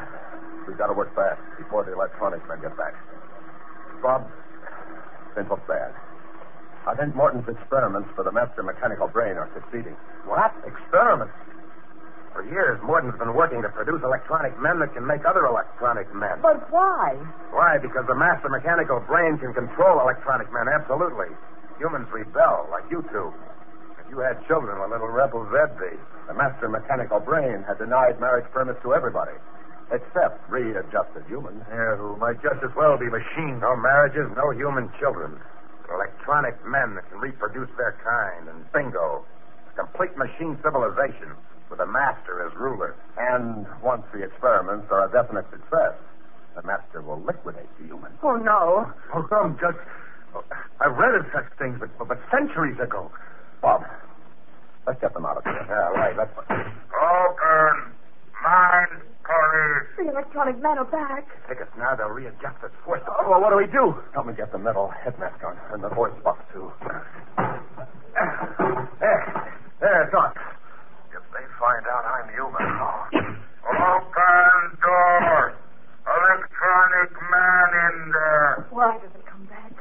we've 0.66 0.78
got 0.78 0.88
to 0.88 0.94
work 0.94 1.14
fast 1.14 1.40
before 1.58 1.84
the 1.84 1.92
electronics 1.92 2.42
men 2.48 2.60
get 2.60 2.76
back. 2.76 2.94
Bob, 4.02 4.26
things 5.34 5.48
look 5.50 5.66
bad. 5.66 5.94
I 6.86 6.94
think 6.94 7.16
Morton's 7.16 7.48
experiments 7.48 8.08
for 8.14 8.22
the 8.22 8.30
master 8.30 8.62
mechanical 8.62 9.08
brain 9.08 9.34
are 9.34 9.50
succeeding. 9.54 9.94
What? 10.24 10.54
Experiments? 10.62 11.34
For 12.32 12.44
years, 12.46 12.78
Morton's 12.84 13.18
been 13.18 13.34
working 13.34 13.62
to 13.62 13.68
produce 13.70 14.02
electronic 14.04 14.54
men 14.60 14.78
that 14.78 14.92
can 14.94 15.06
make 15.06 15.24
other 15.24 15.46
electronic 15.46 16.06
men. 16.14 16.38
But 16.42 16.70
why? 16.70 17.16
Why? 17.50 17.78
Because 17.78 18.06
the 18.06 18.14
master 18.14 18.48
mechanical 18.48 19.00
brain 19.00 19.38
can 19.38 19.54
control 19.54 19.98
electronic 19.98 20.52
men, 20.52 20.68
absolutely. 20.68 21.32
Humans 21.78 22.06
rebel, 22.12 22.68
like 22.70 22.84
you 22.90 23.02
two. 23.10 23.32
If 24.07 24.14
you 24.14 24.22
had 24.22 24.38
children, 24.46 24.78
what 24.78 24.90
little 24.90 25.11
rebels 25.11 25.50
they'd 25.50 25.78
be. 25.82 25.98
The 26.30 26.34
master 26.34 26.68
mechanical 26.70 27.18
brain 27.18 27.66
had 27.66 27.78
denied 27.82 28.20
marriage 28.22 28.46
permits 28.54 28.78
to 28.86 28.94
everybody, 28.94 29.34
except 29.90 30.46
readjusted 30.48 31.26
humans. 31.26 31.66
Yeah, 31.66 31.98
who 31.98 32.14
might 32.14 32.38
just 32.38 32.62
as 32.62 32.70
well 32.78 32.94
be 32.96 33.11
machines. 33.11 33.59
No 33.66 33.74
marriages, 33.74 34.30
no 34.38 34.54
human 34.54 34.94
children. 35.02 35.34
Electronic 35.90 36.54
men 36.64 36.94
that 36.94 37.11
can 37.11 37.18
reproduce 37.18 37.68
their 37.76 37.98
kind, 38.07 38.46
and 38.46 38.62
bingo. 38.70 39.26
A 39.74 39.74
complete 39.74 40.14
machine 40.16 40.54
civilization 40.62 41.34
with 41.68 41.80
a 41.80 41.86
master 41.86 42.46
as 42.46 42.54
ruler. 42.54 42.94
And 43.18 43.66
once 43.82 44.07
the 44.14 44.22
experiments 44.22 44.86
are 44.94 45.07
a 45.07 45.11
definite 45.11 45.50
success, 45.50 45.98
the 46.54 46.62
master 46.62 47.02
will 47.02 47.18
liquidate 47.26 47.66
the 47.82 47.90
humans. 47.90 48.14
Oh, 48.22 48.36
no. 48.38 48.86
Oh, 49.14 49.22
come, 49.26 49.59
just. 49.59 49.78
oh, 50.38 50.44
I've 50.78 50.94
read 50.94 51.18
of 51.18 51.26
such 51.34 51.50
things, 51.59 51.82
but, 51.82 51.90
but 52.07 52.22
centuries 52.30 52.78
ago. 52.78 53.11
Bob, 53.66 53.82
let's 54.86 55.00
get 55.02 55.10
them 55.10 55.26
out 55.26 55.38
of 55.38 55.42
here. 55.42 55.58
Yeah, 55.66 55.90
right. 55.98 56.14
Let's. 56.14 56.30
Open. 56.38 57.90
Mind 58.46 59.02
police. 59.26 59.90
The 59.98 60.06
electronic 60.06 60.62
men 60.62 60.78
are 60.78 60.86
back. 60.86 61.26
Take 61.50 61.58
us 61.58 61.66
now. 61.74 61.98
They'll 61.98 62.14
readjust 62.14 62.62
us 62.62 62.70
first. 62.86 63.02
Oh, 63.10 63.26
well, 63.26 63.42
what 63.42 63.50
do 63.50 63.58
we 63.58 63.66
do? 63.66 63.98
Help 64.14 64.30
me 64.30 64.34
get 64.38 64.52
the 64.52 64.58
metal 64.62 64.86
head 64.86 65.18
mask 65.18 65.42
on 65.42 65.58
and 65.74 65.82
the 65.82 65.90
voice 65.90 66.14
box, 66.22 66.38
too. 66.54 66.70
There. 66.78 66.94
I 69.82 70.06
thought. 70.14 70.38
If 71.10 71.26
they 71.34 71.42
find 71.58 71.82
out 71.90 72.06
I'm 72.06 72.30
human. 72.30 72.70
Open 73.66 74.78
door. 74.78 75.58
Electronic 76.06 77.10
man 77.18 77.70
in 77.82 78.14
there. 78.14 78.66
Why 78.70 78.94
does 79.02 79.10
it 79.10 79.26
come 79.26 79.42
back? 79.50 79.74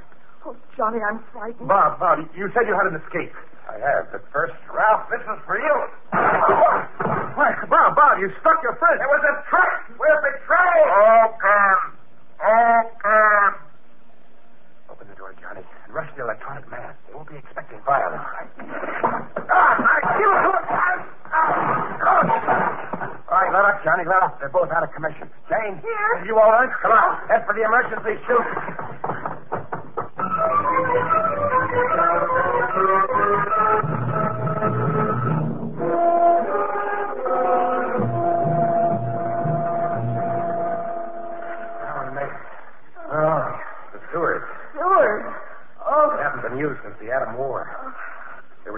Oh, 0.43 0.57
Johnny, 0.75 0.97
I'm 1.05 1.21
frightened. 1.31 1.67
Bob, 1.69 1.99
Bob, 1.99 2.25
you 2.35 2.49
said 2.55 2.65
you 2.65 2.73
had 2.73 2.89
an 2.89 2.97
escape. 3.05 3.29
I 3.65 3.75
have, 3.81 4.11
but 4.13 4.21
first, 4.31 4.53
Ralph, 4.71 5.09
this 5.09 5.21
is 5.25 5.39
for 5.45 5.57
you. 5.57 5.75
Why, 6.13 7.51
Bob, 7.67 7.95
Bob, 7.95 8.19
you 8.19 8.29
stuck 8.39 8.61
your 8.63 8.75
friend. 8.77 9.01
It 9.01 9.09
was 9.09 9.23
a 9.25 9.33
trick. 9.49 9.99
We're 9.99 10.21
betrayed. 10.21 10.87
Open. 10.95 11.75
Open. 12.39 13.49
Open 14.89 15.05
the 15.09 15.15
door, 15.17 15.33
Johnny, 15.41 15.65
and 15.65 15.91
rush 15.93 16.07
the 16.15 16.23
electronic 16.23 16.69
man. 16.69 16.93
They 17.07 17.13
won't 17.17 17.27
be 17.27 17.35
expecting 17.35 17.81
violence. 17.83 18.21
Ah, 19.49 19.75
I 19.81 20.19
you. 20.19 20.31
All 23.25 23.41
right, 23.41 23.51
let 23.51 23.65
up, 23.65 23.83
Johnny, 23.83 24.05
let 24.05 24.21
up. 24.23 24.39
They're 24.39 24.49
both 24.53 24.71
out 24.71 24.83
of 24.83 24.93
commission. 24.93 25.27
Jane, 25.49 25.81
Here. 25.81 26.23
you 26.25 26.37
all 26.39 26.51
right? 26.51 26.69
Come 26.81 26.91
on, 26.93 27.27
head 27.27 27.43
for 27.45 27.53
the 27.53 27.65
emergency 27.65 28.15
chute. 28.29 28.45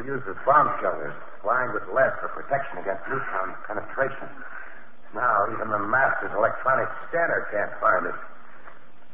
Used 0.07 0.23
as 0.23 0.39
bomb 0.47 0.71
shelters, 0.79 1.11
lined 1.43 1.75
with 1.75 1.83
lead 1.91 2.15
for 2.23 2.31
protection 2.31 2.79
against 2.79 3.03
neutron 3.11 3.51
penetration. 3.67 4.31
Now, 5.11 5.51
even 5.51 5.67
the 5.67 5.83
master's 5.83 6.31
electronic 6.31 6.87
scanner 7.11 7.43
can't 7.51 7.75
find 7.83 8.07
it. 8.07 8.15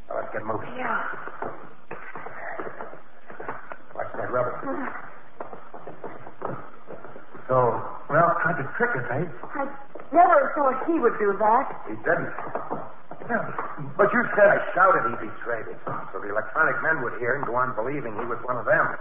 Well, 0.05 0.21
let's 0.21 0.29
get 0.29 0.45
moving. 0.45 0.69
yeah. 0.77 1.01
Watch 3.97 4.13
that 4.21 4.29
rubber. 4.29 4.53
So, 7.49 7.57
Ralph 8.13 8.37
tried 8.45 8.61
to 8.61 8.69
trick 8.77 8.93
us, 8.93 9.07
eh? 9.17 9.25
I 9.25 9.65
never 10.13 10.53
thought 10.53 10.77
he 10.85 11.01
would 11.01 11.17
do 11.17 11.33
that. 11.41 11.65
He 11.89 11.97
didn't. 12.05 12.37
But 13.97 14.13
you 14.13 14.21
said 14.37 14.45
I 14.45 14.61
shouted 14.77 15.09
he 15.09 15.25
betrayed 15.25 15.73
it. 15.73 15.79
So 16.13 16.21
the 16.21 16.29
electronic 16.29 16.77
men 16.85 17.01
would 17.01 17.17
hear 17.17 17.33
and 17.33 17.45
go 17.49 17.55
on 17.55 17.73
believing 17.73 18.13
he 18.13 18.25
was 18.29 18.37
one 18.45 18.57
of 18.57 18.65
them. 18.65 18.93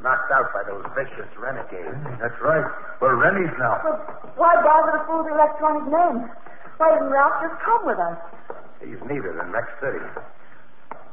Knocked 0.00 0.32
out 0.32 0.52
by 0.52 0.64
those 0.68 0.84
vicious 0.92 1.28
renegades. 1.40 1.96
That's 2.20 2.36
right. 2.40 2.64
We're 3.00 3.16
Rennies 3.16 3.52
now. 3.56 3.80
But 3.80 4.36
why 4.36 4.52
bother 4.60 4.96
to 4.96 5.04
fool 5.08 5.24
the 5.24 5.32
electronic 5.32 5.88
men? 5.88 6.28
Why 6.76 6.96
didn't 6.96 7.12
Ralph 7.12 7.36
just 7.44 7.56
come 7.64 7.84
with 7.88 8.00
us? 8.00 8.16
He's 8.80 9.00
needed 9.08 9.36
in 9.36 9.46
Mex 9.52 9.68
City. 9.80 10.00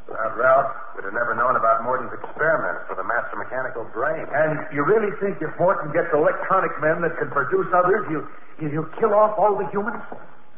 Without 0.07 0.39
Ralph, 0.39 0.71
we'd 0.95 1.03
have 1.03 1.15
never 1.15 1.35
known 1.35 1.59
about 1.59 1.83
Morton's 1.83 2.15
experiments 2.15 2.87
for 2.87 2.95
the 2.95 3.03
master 3.03 3.35
mechanical 3.35 3.83
brain. 3.91 4.23
And 4.31 4.63
you 4.71 4.87
really 4.87 5.11
think 5.19 5.43
if 5.43 5.51
Morton 5.59 5.91
gets 5.91 6.07
electronic 6.15 6.71
men 6.79 7.03
that 7.03 7.19
can 7.19 7.27
produce 7.31 7.67
others, 7.75 8.07
he'll, 8.07 8.23
he'll 8.71 8.91
kill 8.99 9.11
off 9.11 9.35
all 9.35 9.59
the 9.59 9.67
humans? 9.67 9.99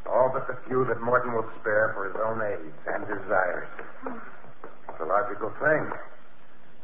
All 0.06 0.30
but 0.34 0.46
the 0.46 0.58
few 0.70 0.86
that 0.86 1.02
Morton 1.02 1.34
will 1.34 1.50
spare 1.62 1.94
for 1.98 2.10
his 2.10 2.18
own 2.22 2.42
aids 2.46 2.78
and 2.94 3.06
desires. 3.10 3.70
It's 4.06 5.02
a 5.02 5.06
logical 5.06 5.50
thing. 5.62 5.90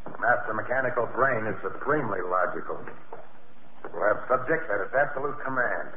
The 0.06 0.18
master 0.22 0.53
mechanical 0.53 1.06
brain 1.18 1.45
is 1.49 1.58
supremely 1.62 2.22
logical. 2.22 2.78
We'll 3.93 4.06
have 4.06 4.22
subjects 4.30 4.66
at 4.70 4.82
its 4.82 4.93
absolute 4.93 5.38
command. 5.45 5.93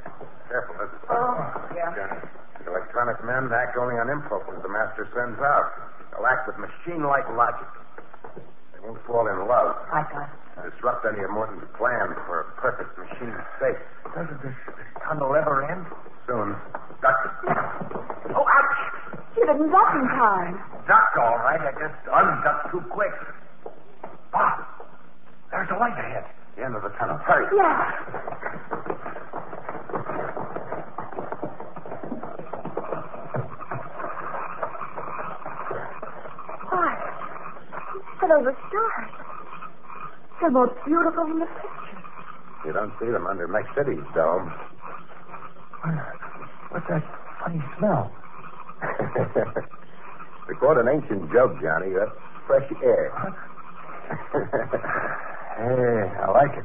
Careful, 0.49 0.77
this 0.81 0.93
is. 0.93 1.01
Oh, 1.09 1.37
yeah. 1.77 1.93
Johnny. 1.97 2.21
The 2.65 2.71
electronic 2.73 3.21
men 3.25 3.49
act 3.53 3.77
only 3.77 3.97
on 3.97 4.11
impulses 4.11 4.61
the 4.61 4.69
master 4.69 5.09
sends 5.15 5.39
out. 5.41 5.73
They'll 6.13 6.27
act 6.27 6.49
with 6.49 6.59
machine-like 6.59 7.29
logic. 7.37 7.69
They 8.75 8.81
won't 8.85 9.01
fall 9.07 9.29
in 9.29 9.47
love. 9.49 9.77
I 9.93 10.05
got 10.13 10.29
it. 10.29 10.73
Disrupt 10.75 11.07
any 11.07 11.23
of 11.23 11.31
Morton's 11.31 11.65
plans 11.79 12.19
for 12.27 12.43
a 12.43 12.47
perfect 12.59 12.91
machine 12.99 13.31
state. 13.57 13.79
Doesn't 14.11 14.43
this, 14.43 14.57
this 14.75 14.91
tunnel 15.07 15.37
ever 15.39 15.63
end? 15.71 15.87
Soon. 16.27 16.57
Duck 17.01 17.19
it. 17.25 17.33
Oh, 18.35 18.43
ouch! 18.43 18.79
You 19.39 19.47
didn't 19.47 19.71
duck 19.71 19.91
in 19.95 20.07
time. 20.19 20.59
Ducked 20.91 21.17
all 21.17 21.39
right. 21.47 21.63
I 21.63 21.73
just 21.79 21.95
unducked 22.11 22.75
too 22.75 22.83
quick. 22.91 23.15
Bob, 24.33 24.65
there's 25.51 25.69
a 25.71 25.79
light 25.79 25.99
ahead. 25.99 26.25
The 26.57 26.65
end 26.65 26.75
of 26.77 26.83
the 26.83 26.91
tunnel. 26.91 27.17
Hurry. 27.19 27.47
Yeah. 27.57 27.93
Why? 36.69 36.93
But 38.21 38.29
those 38.29 38.47
are 38.47 38.57
stars. 38.69 39.11
They're 40.41 40.51
more 40.51 40.69
beautiful 40.87 41.27
than 41.27 41.39
the 41.41 41.47
picture. 41.47 42.03
You 42.67 42.73
don't 42.73 42.93
see 43.01 43.07
them 43.11 43.27
under 43.27 43.49
Mex 43.49 43.69
City's 43.77 44.05
dome. 44.15 44.53
What's 46.71 46.87
that 46.89 47.03
funny 47.41 47.63
smell? 47.79 48.13
quote 50.59 50.79
an 50.79 50.89
ancient 50.89 51.31
joke, 51.33 51.55
Johnny, 51.63 51.95
that's 51.95 52.11
fresh 52.47 52.69
air. 52.83 53.13
Hey, 55.59 56.07
I 56.23 56.31
like 56.31 56.57
it. 56.57 56.65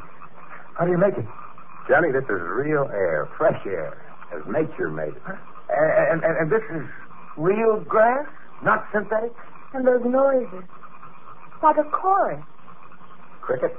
How 0.77 0.85
do 0.85 0.91
you 0.91 0.97
make 0.97 1.17
it? 1.17 1.25
Johnny, 1.89 2.11
this 2.11 2.23
is 2.23 2.29
real 2.29 2.87
air, 2.93 3.27
fresh 3.37 3.59
air, 3.65 3.97
as 4.31 4.41
nature 4.45 4.89
made 4.89 5.13
it. 5.13 5.23
And, 5.69 6.23
and, 6.23 6.37
and 6.37 6.51
this 6.51 6.61
is 6.71 6.87
real 7.35 7.79
grass, 7.81 8.27
not 8.63 8.85
synthetic? 8.93 9.33
And 9.73 9.85
those 9.87 10.05
noises. 10.05 10.63
Like 11.61 11.77
a 11.77 11.83
chorus. 11.89 12.43
Cricket, 13.41 13.75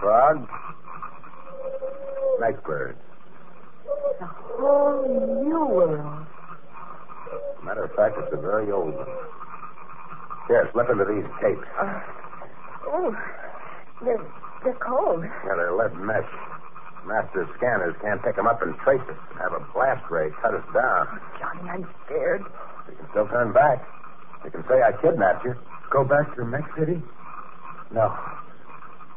frog, 0.00 0.48
night 2.40 2.62
bird. 2.64 2.96
A 4.20 4.26
whole 4.26 5.44
new 5.44 5.66
world. 5.66 6.26
Matter 7.64 7.84
of 7.84 7.94
fact, 7.94 8.16
it's 8.18 8.32
a 8.32 8.36
very 8.36 8.70
old 8.72 8.94
one. 8.94 9.06
Here, 10.48 10.68
slip 10.72 10.90
into 10.90 11.04
these 11.04 11.24
tapes. 11.40 11.66
Uh, 11.78 12.00
oh, 12.88 13.16
they're, 14.04 14.20
they're 14.64 14.80
cold. 14.82 15.22
Yeah, 15.22 15.54
they're 15.56 15.72
lead 15.72 15.94
mesh. 15.94 16.28
Master 17.06 17.48
scanners 17.56 17.94
can't 18.00 18.22
pick 18.22 18.36
them 18.36 18.46
up 18.46 18.62
and 18.62 18.76
trace 18.78 19.02
us. 19.10 19.16
Have 19.38 19.52
a 19.52 19.60
blast 19.74 20.08
ray 20.10 20.30
cut 20.40 20.54
us 20.54 20.64
down. 20.72 21.20
Johnny, 21.38 21.68
I'm 21.68 21.86
scared. 22.06 22.42
You 22.88 22.94
can 22.96 23.06
still 23.10 23.26
turn 23.28 23.52
back. 23.52 23.82
You 24.44 24.50
can 24.50 24.62
say 24.68 24.82
I 24.82 24.92
kidnapped 25.02 25.44
you. 25.44 25.54
Go 25.90 26.04
back 26.04 26.34
to 26.36 26.44
Mex 26.44 26.64
City? 26.78 27.02
No. 27.92 28.08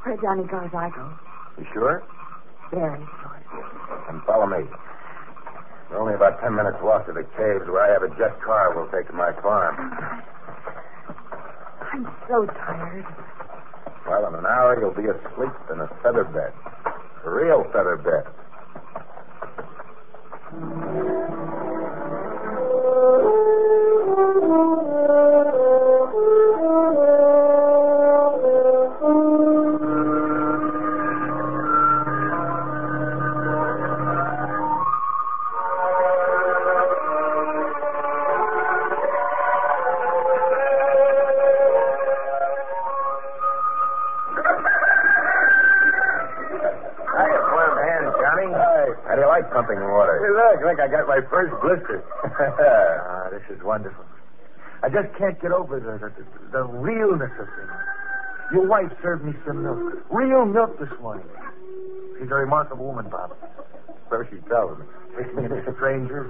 Where 0.04 0.18
Johnny 0.18 0.44
goes, 0.44 0.70
I 0.74 0.90
go. 0.90 1.14
You 1.58 1.66
sure? 1.74 2.04
Very 2.72 3.00
sure. 3.22 3.42
Then 4.08 4.22
follow 4.26 4.46
me. 4.48 4.66
We're 5.90 5.98
only 6.02 6.16
about 6.16 6.42
ten 6.42 6.56
minutes 6.56 6.78
walk 6.82 7.06
to 7.06 7.14
the 7.14 7.24
caves 7.38 7.70
where 7.70 7.86
I 7.86 7.94
have 7.94 8.04
a 8.04 8.10
jet 8.18 8.42
car 8.42 8.74
we'll 8.76 8.90
take 8.90 9.08
to 9.08 9.14
my 9.14 9.32
farm. 9.42 9.78
I'm 11.94 12.06
so 12.28 12.46
tired. 12.46 13.06
Well, 14.08 14.28
in 14.28 14.36
an 14.36 14.46
hour 14.46 14.80
you'll 14.80 14.94
be 14.94 15.10
asleep 15.10 15.56
in 15.72 15.80
a 15.80 15.88
feather 16.04 16.26
bed. 16.26 16.54
A 17.26 17.30
real 17.30 17.64
feather 17.74 17.98
bed. 17.98 18.26
water? 50.46 50.58
Hey, 50.58 50.66
look, 50.66 50.78
look, 50.78 50.80
I 50.80 50.88
got 50.88 51.08
my 51.08 51.22
first 51.30 51.54
blister. 51.62 52.04
Ah, 52.26 53.30
this 53.30 53.42
is 53.50 53.64
wonderful. 53.64 54.04
I 54.84 54.90
just 54.90 55.10
can't 55.18 55.40
get 55.42 55.52
over 55.52 55.80
the, 55.80 55.98
the, 55.98 56.14
the, 56.14 56.26
the 56.52 56.64
realness 56.64 57.32
of 57.40 57.48
things. 57.58 57.72
Your 58.52 58.68
wife 58.68 58.92
served 59.02 59.26
me 59.26 59.34
some 59.48 59.64
milk. 59.64 60.06
Real 60.12 60.46
milk 60.46 60.78
this 60.80 60.92
morning. 61.02 61.26
She's 62.20 62.30
a 62.30 62.36
remarkable 62.36 62.86
woman, 62.86 63.10
Bob. 63.10 63.34
so 64.10 64.24
she 64.30 64.38
tells 64.48 64.78
me. 64.78 64.86
Taking 65.18 65.46
in 65.46 65.74
strangers, 65.76 66.30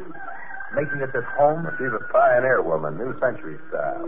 making 0.74 1.02
us 1.04 1.10
at 1.14 1.24
home. 1.36 1.68
She's 1.78 1.92
a 1.92 2.00
pioneer 2.14 2.62
woman, 2.62 2.98
new 2.98 3.12
century 3.20 3.58
style. 3.70 4.08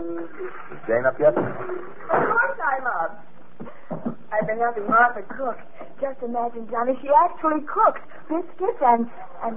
Is 0.72 0.78
Jane 0.86 1.04
up 1.04 1.18
yet? 1.20 1.36
Of 1.36 1.44
course 1.44 2.58
I'm 2.64 2.86
up. 2.86 3.27
I 3.60 4.38
I've 4.38 4.46
been 4.46 4.58
helping 4.58 4.86
Martha 4.86 5.22
cook. 5.34 5.58
Just 6.00 6.22
imagine, 6.22 6.68
Johnny, 6.70 6.94
she 7.02 7.10
actually 7.10 7.64
cooks 7.66 8.00
biscuits 8.28 8.80
and 8.82 9.10
and 9.42 9.56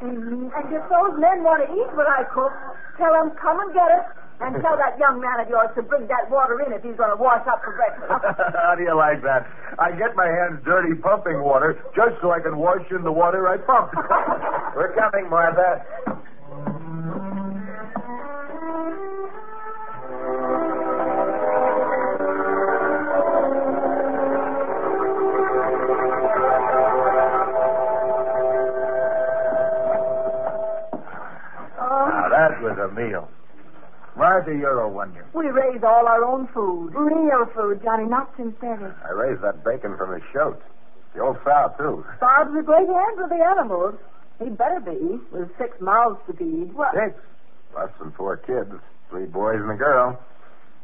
and, 0.00 0.48
and 0.48 0.66
if 0.72 0.84
those 0.88 1.14
men 1.20 1.44
want 1.44 1.60
to 1.60 1.68
eat 1.68 1.90
what 1.92 2.08
I 2.08 2.24
cook, 2.32 2.52
tell 2.96 3.12
them 3.12 3.36
come 3.36 3.60
and 3.60 3.74
get 3.76 3.90
it, 3.92 4.04
and 4.40 4.56
tell 4.64 4.76
that 4.80 4.96
young 4.96 5.20
man 5.20 5.40
of 5.40 5.48
yours 5.52 5.68
to 5.76 5.82
bring 5.82 6.08
that 6.08 6.30
water 6.32 6.56
in 6.64 6.72
if 6.72 6.82
he's 6.82 6.96
going 6.96 7.12
to 7.12 7.20
wash 7.20 7.44
up 7.44 7.60
for 7.60 7.76
breakfast. 7.76 8.08
How 8.64 8.72
do 8.72 8.82
you 8.82 8.96
like 8.96 9.20
that? 9.22 9.44
I 9.78 9.92
get 9.92 10.16
my 10.16 10.26
hands 10.26 10.64
dirty 10.64 10.96
pumping 10.96 11.44
water 11.44 11.76
just 11.94 12.16
so 12.24 12.32
I 12.32 12.40
can 12.40 12.56
wash 12.56 12.84
in 12.90 13.04
the 13.04 13.12
water 13.12 13.48
I 13.48 13.60
pump. 13.60 13.92
We're 14.76 14.96
coming, 14.96 15.28
Martha. 15.28 15.84
Martha, 34.40 34.58
you're 34.58 34.80
a 34.80 34.88
wonder. 34.88 35.26
We 35.34 35.48
raise 35.48 35.82
all 35.84 36.06
our 36.08 36.24
own 36.24 36.48
food, 36.54 36.94
real 36.94 37.44
food, 37.54 37.82
Johnny, 37.84 38.08
not 38.08 38.32
synthetic. 38.38 38.94
I 39.04 39.10
raised 39.12 39.42
that 39.42 39.62
bacon 39.62 39.98
from 39.98 40.12
the 40.12 40.20
shoat. 40.32 40.58
The 41.14 41.20
old 41.20 41.36
sow, 41.44 41.74
too. 41.76 42.06
Bob's 42.20 42.56
a 42.58 42.62
great 42.62 42.88
hand 42.88 43.18
with 43.18 43.28
the 43.28 43.44
animals. 43.44 43.96
He 44.42 44.48
better 44.48 44.80
be, 44.80 45.20
with 45.30 45.50
six 45.58 45.78
mouths 45.78 46.18
to 46.26 46.32
feed. 46.32 46.72
What? 46.72 46.94
Six. 46.94 47.20
Less 47.76 47.90
than 48.00 48.12
four 48.12 48.38
kids. 48.38 48.72
Three 49.10 49.26
boys 49.26 49.60
and 49.60 49.70
a 49.70 49.76
girl. 49.76 50.18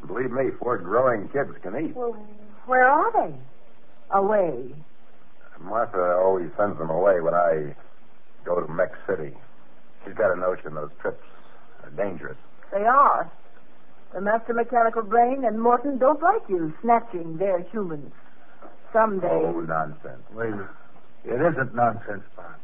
Believe 0.06 0.30
me, 0.30 0.50
four 0.60 0.76
growing 0.76 1.28
kids 1.30 1.52
can 1.62 1.76
eat. 1.76 1.96
Well, 1.96 2.12
where 2.66 2.86
are 2.86 3.10
they? 3.12 3.34
Away. 4.10 4.74
Martha 5.60 6.18
always 6.22 6.50
sends 6.58 6.76
them 6.76 6.90
away 6.90 7.22
when 7.22 7.32
I 7.32 7.74
go 8.44 8.60
to 8.60 8.70
Mex 8.70 8.98
City. 9.08 9.32
She's 10.04 10.14
got 10.14 10.30
a 10.30 10.36
notion 10.38 10.74
those 10.74 10.90
trips 11.00 11.24
are 11.82 11.90
dangerous. 11.90 12.36
They 12.70 12.84
are. 12.84 13.30
The 14.16 14.22
master 14.22 14.54
mechanical 14.54 15.02
brain 15.02 15.44
and 15.44 15.60
Morton 15.60 15.98
don't 15.98 16.22
like 16.22 16.40
you 16.48 16.72
snatching 16.80 17.36
their 17.36 17.60
humans. 17.64 18.14
Someday. 18.90 19.28
Oh, 19.28 19.60
nonsense. 19.60 20.24
Wait. 20.32 20.54
It 21.26 21.36
isn't 21.36 21.74
nonsense, 21.74 22.22
Bob. 22.34 22.56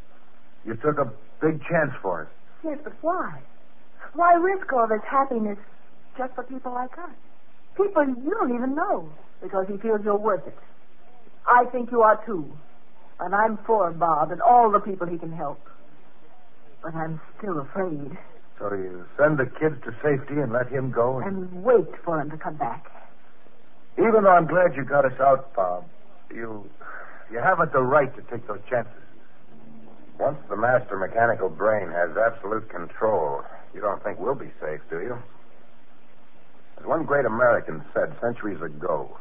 You 0.65 0.77
took 0.77 0.97
a 0.97 1.13
big 1.43 1.61
chance 1.69 1.93
for 2.01 2.23
us. 2.23 2.29
Yes, 2.65 2.79
but 2.83 2.95
why? 3.03 3.43
Why 4.15 4.33
risk 4.33 4.73
all 4.73 4.89
this 4.89 5.03
happiness 5.07 5.59
just 6.17 6.35
for 6.35 6.45
people 6.45 6.73
like 6.73 6.97
us? 6.97 7.13
People 7.77 8.07
you 8.07 8.31
don't 8.31 8.55
even 8.55 8.75
know 8.75 9.13
because 9.43 9.67
he 9.69 9.77
feels 9.77 10.01
you're 10.07 10.17
worth 10.17 10.47
it. 10.47 10.57
I 11.47 11.67
think 11.67 11.91
you 11.93 12.01
are 12.01 12.19
too. 12.25 12.51
And 13.21 13.35
I'm 13.35 13.59
for 13.67 13.91
Bob 13.91 14.33
and 14.33 14.41
all 14.41 14.71
the 14.71 14.81
people 14.81 15.07
he 15.07 15.19
can 15.19 15.33
help. 15.33 15.61
But 16.83 16.95
I'm 16.95 17.21
still 17.37 17.61
afraid. 17.61 18.17
So 18.63 18.73
you 18.75 19.05
send 19.19 19.39
the 19.39 19.47
kids 19.47 19.75
to 19.83 19.91
safety 20.05 20.39
and 20.39 20.53
let 20.53 20.69
him 20.69 20.93
go? 20.93 21.19
And... 21.19 21.51
And 21.51 21.65
wait 21.65 21.89
for 22.05 22.21
him 22.21 22.31
to 22.31 22.37
come 22.37 22.55
back. 22.55 22.87
Even 23.99 24.23
though 24.23 24.31
I'm 24.31 24.47
glad 24.47 24.77
you 24.77 24.85
got 24.85 25.05
us 25.05 25.19
out, 25.19 25.53
Bob, 25.55 25.85
you 26.33 26.71
you 27.31 27.41
haven't 27.41 27.73
the 27.73 27.83
right 27.83 28.15
to 28.15 28.23
take 28.31 28.47
those 28.47 28.61
chances. 28.71 28.93
Once 30.21 30.39
the 30.49 30.57
master 30.57 30.97
mechanical 30.97 31.49
brain 31.49 31.89
has 31.89 32.11
absolute 32.17 32.69
control, 32.69 33.43
you 33.75 33.81
don't 33.81 34.03
think 34.05 34.21
we'll 34.21 34.37
be 34.37 34.53
safe, 34.61 34.81
do 34.89 35.01
you? 35.01 35.19
As 36.79 36.87
one 36.87 37.05
great 37.05 37.25
American 37.25 37.83
said 37.93 38.15
centuries 38.21 38.63
ago, 38.63 39.19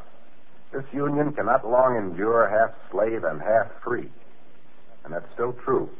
this 0.72 0.84
union 0.92 1.32
cannot 1.32 1.68
long 1.68 1.96
endure 1.96 2.48
half 2.48 2.70
slave 2.92 3.24
and 3.24 3.42
half 3.42 3.66
free. 3.82 4.08
And 5.04 5.12
that's 5.12 5.26
still 5.34 5.52
true, 5.64 5.90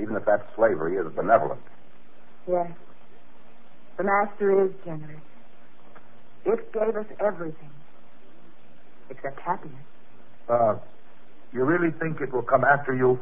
even 0.00 0.14
if 0.14 0.24
that 0.26 0.46
slavery 0.54 0.96
is 0.96 1.12
benevolent. 1.12 1.60
Yes. 2.48 2.70
The 3.96 4.04
master 4.04 4.66
is 4.66 4.72
generous. 4.84 5.20
It 6.44 6.72
gave 6.72 6.96
us 6.96 7.06
everything. 7.18 7.70
Except 9.10 9.40
happiness. 9.40 9.84
Uh, 10.48 10.76
you 11.52 11.64
really 11.64 11.90
think 11.98 12.20
it 12.20 12.32
will 12.32 12.42
come 12.42 12.64
after 12.64 12.94
you? 12.94 13.18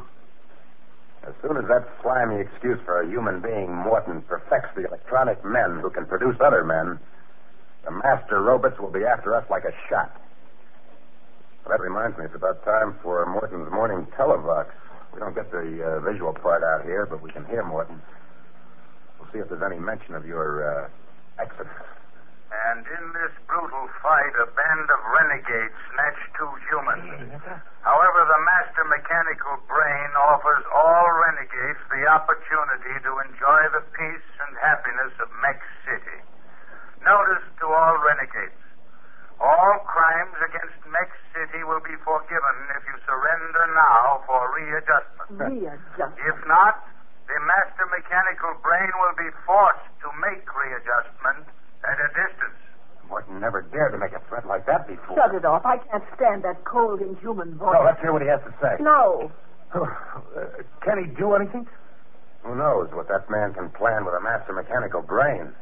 As 1.27 1.33
soon 1.41 1.57
as 1.57 1.65
that 1.69 1.87
slimy 2.03 2.39
excuse 2.39 2.77
for 2.85 3.01
a 3.01 3.07
human 3.07 3.41
being, 3.41 3.73
Morton, 3.73 4.21
perfects 4.27 4.69
the 4.75 4.85
electronic 4.85 5.43
men 5.43 5.79
who 5.81 5.89
can 5.89 6.05
produce 6.05 6.35
other 6.39 6.63
men, 6.63 6.99
the 7.83 7.91
master 7.91 8.41
robots 8.41 8.79
will 8.79 8.91
be 8.91 9.03
after 9.05 9.35
us 9.35 9.45
like 9.49 9.63
a 9.63 9.73
shot. 9.89 10.21
Well, 11.65 11.75
that 11.77 11.81
reminds 11.81 12.17
me, 12.17 12.25
it's 12.25 12.35
about 12.35 12.63
time 12.63 12.95
for 13.01 13.25
Morton's 13.25 13.71
morning 13.71 14.05
televox. 14.17 14.67
We 15.13 15.19
don't 15.19 15.33
get 15.33 15.49
the 15.49 15.81
uh, 15.81 15.99
visual 16.11 16.33
part 16.33 16.61
out 16.61 16.85
here, 16.85 17.07
but 17.09 17.21
we 17.23 17.31
can 17.31 17.45
hear 17.45 17.63
Morton. 17.63 18.01
We'll 19.35 19.43
see 19.43 19.51
if 19.51 19.51
there's 19.51 19.67
any 19.67 19.83
mention 19.83 20.15
of 20.15 20.23
your 20.23 20.63
uh, 20.63 21.43
exodus. 21.43 21.67
And 22.71 22.87
in 22.87 23.05
this 23.11 23.35
brutal 23.51 23.91
fight, 23.99 24.31
a 24.39 24.47
band 24.47 24.87
of 24.87 24.99
renegades 25.11 25.75
snatched 25.91 26.31
two 26.39 26.51
humans. 26.71 27.35
However, 27.83 28.21
the 28.31 28.41
master 28.47 28.87
mechanical 28.87 29.59
brain 29.67 30.09
offers 30.31 30.63
all 30.71 31.11
renegades 31.27 31.83
the 31.91 32.07
opportunity 32.15 32.95
to 33.03 33.11
enjoy 33.27 33.61
the 33.75 33.83
peace 33.91 34.29
and 34.47 34.55
happiness 34.63 35.11
of 35.19 35.27
Mex 35.43 35.59
City. 35.83 36.19
Notice 37.03 37.43
to 37.59 37.65
all 37.67 37.99
renegades. 38.07 38.55
All 39.43 39.83
crimes 39.83 40.39
against 40.47 40.79
Mex 40.87 41.11
City 41.35 41.59
will 41.67 41.83
be 41.83 41.99
forgiven 42.07 42.55
if 42.71 42.87
you 42.87 42.95
surrender 43.03 43.67
now 43.75 44.23
for 44.23 44.47
readjustment. 44.55 45.59
Readjustment. 45.59 46.23
If 46.23 46.39
not, 46.47 46.87
the 47.27 47.37
master 47.45 47.85
mechanical 47.89 48.53
brain 48.61 48.89
will 49.01 49.15
be 49.17 49.29
forced 49.45 49.89
to 50.01 50.07
make 50.21 50.45
readjustment 50.45 51.45
at 51.83 51.97
a 51.99 52.09
distance. 52.13 52.59
Morton 53.09 53.39
never 53.39 53.61
dared 53.61 53.91
to 53.93 53.97
make 53.97 54.13
a 54.13 54.21
threat 54.27 54.47
like 54.47 54.65
that 54.65 54.87
before. 54.87 55.15
Shut 55.15 55.35
it 55.35 55.45
off. 55.45 55.65
I 55.65 55.77
can't 55.77 56.03
stand 56.15 56.43
that 56.43 56.63
cold, 56.65 57.01
inhuman 57.01 57.55
voice. 57.57 57.77
No, 57.77 57.83
let's 57.85 58.01
hear 58.01 58.13
what 58.13 58.21
he 58.21 58.27
has 58.27 58.41
to 58.41 58.53
say. 58.61 58.81
No. 58.81 59.31
Uh, 60.35 60.43
can 60.81 60.97
he 61.01 61.09
do 61.15 61.33
anything? 61.33 61.65
Who 62.43 62.55
knows 62.55 62.89
what 62.91 63.07
that 63.07 63.29
man 63.29 63.53
can 63.53 63.69
plan 63.69 64.03
with 64.05 64.13
a 64.13 64.19
master 64.19 64.51
mechanical 64.51 65.01
brain? 65.01 65.53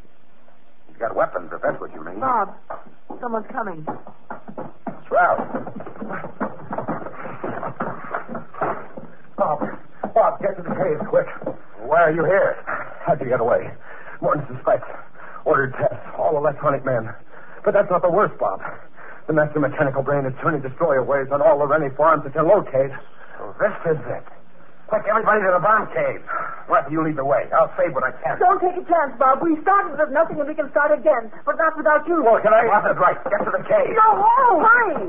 He's 0.87 0.97
got 0.97 1.15
weapons, 1.15 1.51
if 1.53 1.61
that's 1.61 1.79
what 1.79 1.93
you 1.93 2.03
mean. 2.03 2.19
Bob, 2.19 2.55
someone's 3.21 3.45
coming. 3.51 3.85
It's 3.87 5.11
Ralph. 5.11 5.47
Bob, 9.37 9.79
Bob, 10.11 10.41
get 10.41 10.57
to 10.57 10.63
the 10.63 10.75
cave, 10.75 10.99
quick. 11.07 11.27
Why 11.79 12.03
are 12.03 12.11
you 12.11 12.25
here? 12.25 12.59
How'd 13.05 13.21
you 13.21 13.29
get 13.29 13.39
away? 13.39 13.71
Morton 14.21 14.43
suspects. 14.51 14.87
Ordered 15.45 15.73
tests, 15.79 16.03
all 16.17 16.35
electronic 16.37 16.83
men. 16.83 17.13
But 17.63 17.73
that's 17.73 17.89
not 17.89 18.01
the 18.01 18.11
worst, 18.11 18.37
Bob. 18.39 18.59
The 19.27 19.33
master 19.33 19.59
mechanical 19.59 20.03
brain 20.03 20.25
is 20.25 20.33
turning 20.41 20.61
destroyer 20.61 21.03
waves 21.03 21.31
on 21.31 21.41
all 21.41 21.59
the 21.59 21.67
Rennie 21.67 21.93
farms 21.95 22.25
it 22.25 22.33
can 22.33 22.47
locate. 22.47 22.91
So 23.39 23.55
this 23.59 23.75
is 23.87 23.99
it. 24.11 24.25
Quick, 24.87 25.07
everybody 25.07 25.41
to 25.47 25.51
the 25.55 25.63
bomb 25.63 25.87
cave. 25.95 26.21
Martha, 26.67 26.91
you 26.91 27.03
lead 27.03 27.15
the 27.15 27.25
way. 27.25 27.47
I'll 27.55 27.71
save 27.79 27.95
what 27.95 28.03
I 28.03 28.11
can. 28.19 28.37
Don't 28.39 28.59
take 28.59 28.75
a 28.75 28.83
chance, 28.83 29.15
Bob. 29.17 29.39
We 29.41 29.55
started 29.63 29.95
with 29.95 30.11
nothing 30.11 30.39
and 30.39 30.47
we 30.47 30.55
can 30.55 30.69
start 30.71 30.91
again, 30.91 31.31
but 31.47 31.55
not 31.55 31.75
without 31.75 32.07
you. 32.07 32.19
Well, 32.23 32.39
can 32.43 32.53
I? 32.53 32.67
Martha's 32.67 32.99
right. 32.99 33.17
Get 33.23 33.43
to 33.47 33.51
the 33.51 33.63
cave. 33.63 33.95
No, 33.95 34.27
oh, 34.27 34.59
hurry. 34.59 35.07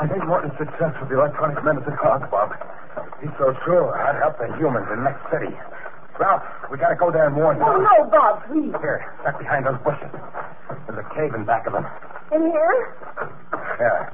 I 0.00 0.08
think 0.08 0.24
Morton's 0.24 0.56
success 0.56 0.96
with 0.96 1.10
the 1.12 1.20
electronic 1.20 1.62
men 1.62 1.76
is 1.76 1.84
Bob. 2.32 2.56
He's 3.20 3.28
so 3.36 3.52
sure. 3.68 3.92
I'd 4.00 4.16
help 4.16 4.38
the 4.40 4.48
humans 4.56 4.88
in 4.88 5.04
Mex 5.04 5.20
City. 5.28 5.52
Ralph, 6.18 6.42
we 6.72 6.78
gotta 6.78 6.96
go 6.96 7.12
there 7.12 7.26
and 7.28 7.36
warn 7.36 7.58
them. 7.58 7.68
Oh, 7.68 7.76
no, 7.76 8.08
Bob, 8.08 8.40
please. 8.48 8.72
Here, 8.80 9.04
back 9.24 9.38
behind 9.38 9.66
those 9.66 9.76
bushes. 9.84 10.08
There's 10.88 11.04
a 11.04 11.08
cave 11.14 11.34
in 11.34 11.44
back 11.44 11.66
of 11.66 11.74
them. 11.74 11.84
In 12.32 12.48
here? 12.48 12.96
Yeah. 13.76 14.08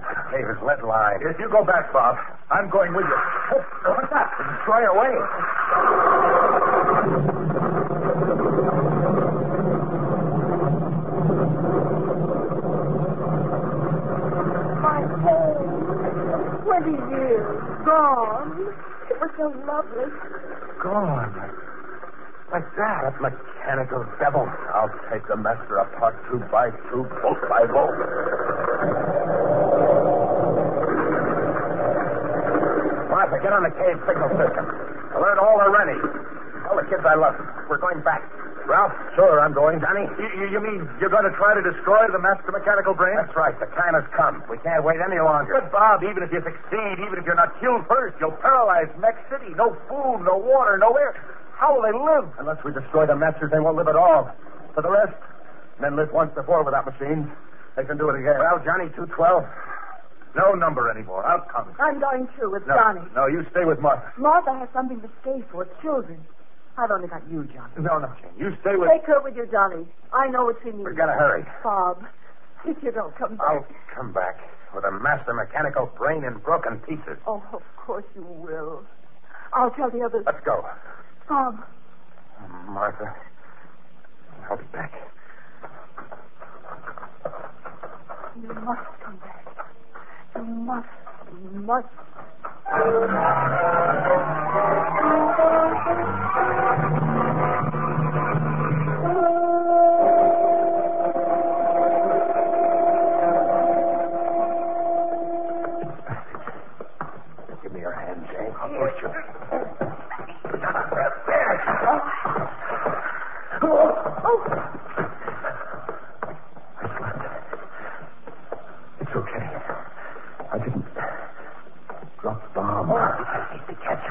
The 0.00 0.16
cave 0.32 0.48
is 0.48 0.56
lead 0.64 0.80
lined. 0.82 1.22
If 1.22 1.38
you 1.38 1.48
go 1.52 1.64
back, 1.64 1.92
Bob, 1.92 2.16
I'm 2.50 2.70
going 2.70 2.94
with 2.94 3.04
you. 3.04 3.20
Oh, 3.52 3.92
what's 3.96 4.08
that? 4.12 4.32
The 4.40 4.44
destroyer 4.48 4.96
wave. 4.96 5.28
My 14.82 15.00
home. 15.22 16.62
Twenty 16.64 16.96
years 17.14 17.46
gone. 17.92 18.72
It 19.10 19.16
was 19.20 19.30
so 19.36 19.52
lovely. 19.68 20.08
Gone. 20.80 21.32
Like 22.52 22.68
that. 22.76 23.00
That 23.04 23.16
mechanical 23.20 24.04
devil. 24.16 24.48
I'll 24.72 24.92
take 25.12 25.24
the 25.28 25.36
master 25.36 25.76
apart 25.76 26.16
two 26.30 26.40
by 26.48 26.70
two, 26.88 27.04
bolt 27.20 27.40
by 27.48 27.64
bolt. 27.68 27.96
Martha, 33.12 33.36
get 33.44 33.52
on 33.52 33.62
the 33.64 33.74
cave 33.76 33.98
signal 34.08 34.30
system. 34.40 34.64
Alert 35.16 35.38
all 35.38 35.60
the 35.60 35.68
Rennies. 35.68 36.32
Tell 36.72 36.80
the 36.80 36.88
kids 36.88 37.04
I 37.04 37.20
love 37.20 37.36
them. 37.36 37.44
We're 37.68 37.76
going 37.76 38.00
back. 38.00 38.24
Ralph? 38.64 38.96
Sure, 39.12 39.44
I'm 39.44 39.52
going. 39.52 39.76
Johnny? 39.84 40.08
You, 40.16 40.48
you 40.56 40.60
mean 40.62 40.88
you're 40.96 41.12
going 41.12 41.28
to 41.28 41.34
try 41.36 41.52
to 41.52 41.60
destroy 41.60 42.08
the 42.08 42.16
master 42.16 42.48
mechanical 42.48 42.96
brain? 42.96 43.12
That's 43.20 43.36
right. 43.36 43.52
The 43.60 43.68
time 43.76 43.92
has 43.92 44.08
come. 44.16 44.40
We 44.48 44.56
can't 44.64 44.80
wait 44.80 44.96
any 45.04 45.20
longer. 45.20 45.52
But, 45.60 45.68
Bob, 45.68 46.00
even 46.00 46.24
if 46.24 46.32
you 46.32 46.40
succeed, 46.40 46.96
even 47.04 47.20
if 47.20 47.28
you're 47.28 47.36
not 47.36 47.52
killed 47.60 47.84
first, 47.92 48.16
you'll 48.24 48.38
paralyze 48.40 48.88
Mech 48.96 49.20
City. 49.28 49.52
No 49.52 49.76
food, 49.84 50.24
no 50.24 50.40
water, 50.40 50.80
no 50.80 50.96
air. 50.96 51.12
How 51.60 51.76
will 51.76 51.84
they 51.84 51.92
live? 51.92 52.32
Unless 52.40 52.64
we 52.64 52.72
destroy 52.72 53.04
the 53.04 53.20
masters, 53.20 53.52
they 53.52 53.60
won't 53.60 53.76
live 53.76 53.92
at 53.92 53.96
all. 54.00 54.32
For 54.72 54.80
the 54.80 54.88
rest, 54.88 55.12
men 55.76 55.92
lived 55.92 56.16
once 56.16 56.32
before 56.32 56.64
without 56.64 56.88
machines. 56.88 57.28
They 57.76 57.84
can 57.84 57.98
do 58.00 58.08
it 58.08 58.16
again. 58.16 58.40
Well, 58.40 58.64
Johnny, 58.64 58.88
212. 58.96 59.44
No 60.40 60.54
number 60.56 60.88
anymore. 60.88 61.20
I'll 61.28 61.44
come. 61.52 61.68
I'm 61.76 62.00
going 62.00 62.24
too 62.40 62.48
with 62.48 62.64
No, 62.64 62.72
Johnny. 62.72 63.04
no, 63.12 63.26
you 63.28 63.44
stay 63.52 63.68
with 63.68 63.80
Martha. 63.84 64.08
Martha 64.16 64.56
has 64.56 64.68
something 64.72 64.96
to 65.04 65.10
stay 65.20 65.44
for, 65.52 65.68
children. 65.82 66.16
I've 66.78 66.90
only 66.90 67.08
got 67.08 67.22
you, 67.30 67.44
Johnny. 67.52 67.72
No, 67.78 67.98
no, 67.98 68.08
Jane. 68.20 68.32
You 68.38 68.56
stay 68.62 68.76
with. 68.76 68.88
Take 68.88 69.06
her 69.06 69.20
with 69.22 69.36
you, 69.36 69.46
Johnny. 69.50 69.84
I 70.12 70.28
know 70.28 70.44
what 70.46 70.56
she 70.64 70.70
needs. 70.70 70.84
We've 70.84 70.96
got 70.96 71.06
to 71.06 71.12
hurry. 71.12 71.44
Bob, 71.62 72.04
if 72.64 72.82
you 72.82 72.90
don't 72.92 73.14
come 73.16 73.36
back. 73.36 73.46
I'll 73.46 73.66
come 73.94 74.12
back 74.12 74.38
with 74.74 74.84
a 74.84 74.90
master 74.90 75.34
mechanical 75.34 75.86
brain 75.98 76.24
in 76.24 76.38
broken 76.38 76.78
pieces. 76.88 77.18
Oh, 77.26 77.42
of 77.52 77.62
course 77.76 78.04
you 78.14 78.22
will. 78.24 78.84
I'll 79.52 79.70
tell 79.70 79.90
the 79.90 80.00
others. 80.00 80.22
Let's 80.24 80.42
go. 80.44 80.64
Bob, 81.28 81.58
Martha, 82.68 83.14
I'll 84.48 84.56
be 84.56 84.64
back. 84.72 84.92
you 88.40 88.48
must 88.48 88.80
come 89.04 89.16
back. 89.18 89.46
You 90.36 90.42
must. 90.42 90.88
You 91.30 91.60
must. 91.60 91.88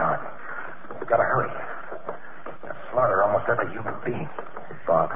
On. 0.02 0.20
We've 1.00 1.08
got 1.10 1.18
to 1.18 1.24
hurry. 1.24 1.52
They'll 2.64 2.76
slaughter 2.92 3.24
almost 3.24 3.46
every 3.50 3.72
human 3.72 3.94
being. 4.06 4.30
Bob, 4.88 5.12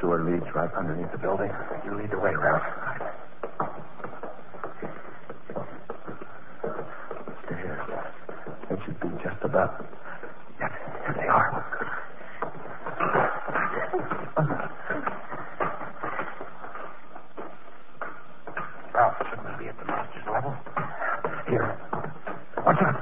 sewer 0.00 0.22
leads 0.22 0.46
right 0.54 0.72
underneath 0.74 1.10
the 1.12 1.18
building. 1.18 1.50
You 1.84 1.94
lead 1.96 2.10
the 2.10 2.18
way, 2.18 2.34
Ralph. 2.34 2.62
Stairs. 7.44 7.88
It 8.70 8.78
should 8.84 9.00
be 9.00 9.08
just 9.22 9.42
about. 9.42 9.84
Yes, 10.60 10.70
here 11.04 11.14
they 11.18 11.26
are. 11.28 11.64
Ralph, 18.94 19.16
shouldn't 19.28 19.58
we 19.58 19.64
be 19.64 19.68
at 19.70 19.78
the 19.78 19.84
master's 19.86 20.26
level? 20.30 20.54
Here. 21.48 21.76
Watch 22.64 22.82
out. 22.82 22.96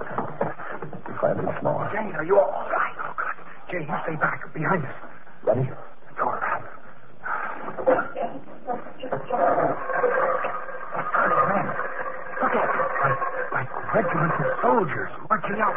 Be 1.06 1.12
quietly 1.18 1.44
small. 1.60 1.88
Jane, 1.92 2.14
are 2.14 2.24
you 2.24 2.38
all 2.38 2.66
right? 2.70 2.94
Oh, 3.02 3.12
good. 3.16 3.36
Jane, 3.70 3.88
you 3.88 3.96
stay 4.04 4.16
back. 4.16 4.52
Behind 4.54 4.84
us. 4.84 4.94
Ready? 5.44 5.68
Go 6.16 6.28
around. 6.28 6.64
Look 12.40 12.54
at 12.56 12.68
them. 12.70 12.86
Like, 13.52 13.68
like 13.68 13.94
regiments 13.94 14.36
of 14.40 14.50
soldiers 14.62 15.10
marching 15.28 15.60
out. 15.60 15.76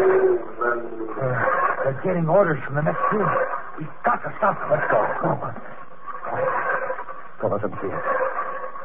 Uh, 0.00 1.84
they're 1.84 2.00
getting 2.04 2.28
orders 2.28 2.58
from 2.64 2.74
the 2.76 2.82
next 2.82 3.00
room. 3.12 3.28
We've 3.78 3.88
got 4.04 4.22
to 4.24 4.32
stop 4.38 4.58
them. 4.58 4.70
Let's 4.70 4.90
go. 4.90 5.00
Come 5.20 5.40
on. 5.42 5.54
Quiet. 6.24 6.48
Don't 7.40 7.52
let 7.52 7.62
them 7.62 7.74
see 7.80 7.88
us. 7.88 8.04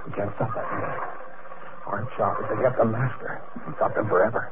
We 0.05 0.11
can't 0.13 0.32
stop 0.36 0.53
that 0.55 0.67
man. 0.71 0.99
Our 1.88 2.07
job 2.17 2.38
is 2.43 2.47
to 2.49 2.55
get 2.61 2.78
the 2.78 2.86
master 2.86 3.41
and 3.65 3.76
stop 3.76 3.95
them 3.95 4.07
forever. 4.09 4.51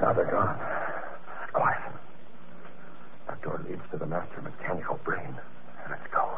Now 0.00 0.12
they're 0.12 0.30
gone. 0.30 0.56
Quiet. 1.52 1.92
That 3.26 3.42
door 3.42 3.60
leads 3.68 3.82
to 3.90 3.96
the 3.98 4.06
master 4.06 4.40
mechanical 4.42 4.98
brain. 5.04 5.34
Let's 5.90 6.02
go. 6.12 6.28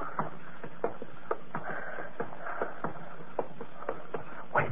Wait. 4.55 4.71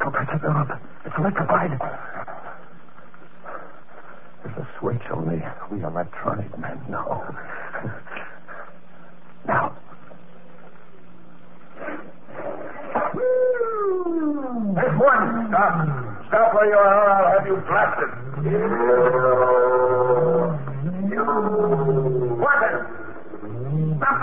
Don't 0.00 0.12
press 0.12 0.28
the 0.42 0.48
knob. 0.48 0.68
It's 1.06 1.14
electrified. 1.18 1.78
There's 4.44 4.58
a 4.58 4.68
switch 4.78 5.02
only 5.10 5.42
we 5.70 5.82
electronic 5.82 6.56
men 6.58 6.78
know. 6.90 7.24
now. 9.46 9.72
There's 14.74 14.98
one. 15.00 15.46
Stop. 15.48 15.74
Stop 16.28 16.54
where 16.54 16.66
you 16.66 16.74
are, 16.74 16.94
or 16.94 17.10
I'll 17.10 17.38
have 17.38 17.46
you 17.46 17.56
blasted. 17.68 18.10
What 22.40 22.56
then? 22.60 22.76
Stop 23.98 24.16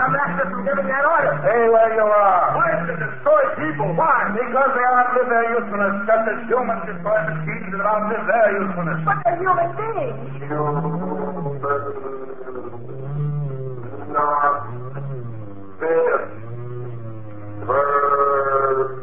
from 0.62 0.70
giving 0.70 0.86
that 0.86 1.02
order. 1.02 1.34
Stay 1.42 1.66
where 1.74 1.90
you 1.94 2.06
are. 2.06 2.54
Why 2.54 2.70
to 2.86 2.94
destroy 2.94 3.42
people? 3.58 3.90
Why? 3.98 4.30
Because 4.30 4.70
they 4.78 4.84
outlive 4.86 5.26
their 5.26 5.58
usefulness, 5.58 6.06
just 6.06 6.22
as 6.30 6.38
humans 6.46 6.82
destroy 6.86 7.18
machines 7.26 7.66
that 7.74 7.82
outlive 7.82 8.26
their 8.30 8.48
usefulness. 8.62 9.02
But 9.02 9.18
they're 9.26 9.42
human 9.42 9.74
beings. 9.74 10.38
Not 14.12 14.70
this 15.82 16.30
birthday 17.66 19.02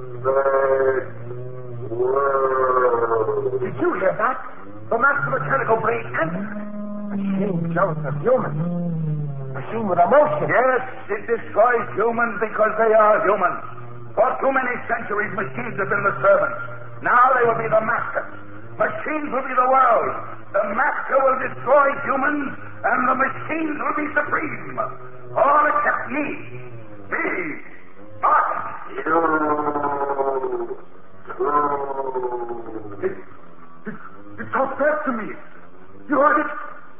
world. 1.91 3.59
Did 3.59 3.75
you 3.83 3.89
hear 3.99 4.15
that? 4.15 4.37
The 4.89 4.97
master 4.97 5.29
mechanical 5.29 5.77
brain 5.83 6.05
answered. 6.15 6.55
Jealous 7.73 7.97
of 8.05 8.15
humans. 8.21 9.28
Machine 9.53 9.85
with 9.89 9.97
emotion. 9.97 10.45
Yes, 10.45 10.81
it 11.09 11.21
destroys 11.25 11.85
humans 11.97 12.37
because 12.37 12.73
they 12.77 12.93
are 12.93 13.17
humans. 13.25 13.61
For 14.13 14.29
too 14.41 14.51
many 14.53 14.73
centuries, 14.85 15.31
machines 15.33 15.73
have 15.79 15.89
been 15.89 16.03
the 16.05 16.15
servants. 16.21 16.59
Now 17.01 17.23
they 17.33 17.43
will 17.47 17.57
be 17.57 17.69
the 17.69 17.81
masters. 17.81 18.29
Machines 18.77 19.27
will 19.31 19.45
be 19.47 19.55
the 19.55 19.69
world. 19.69 20.11
The 20.53 20.65
master 20.73 21.17
will 21.17 21.39
destroy 21.45 21.87
humans, 22.05 22.57
and 22.83 22.99
the 23.09 23.15
machines 23.15 23.75
will 23.79 23.97
be 23.97 24.07
supreme. 24.13 24.79
All 25.37 25.63
except 25.65 26.09
me. 26.09 26.27
Me. 27.09 27.25
Not 28.21 28.45
It, 32.99 33.15
it, 33.87 33.95
it 34.39 34.47
talks 34.51 34.75
back 34.79 35.05
to 35.05 35.11
me. 35.13 35.33
You 36.09 36.15
heard 36.19 36.39
it? 36.41 36.68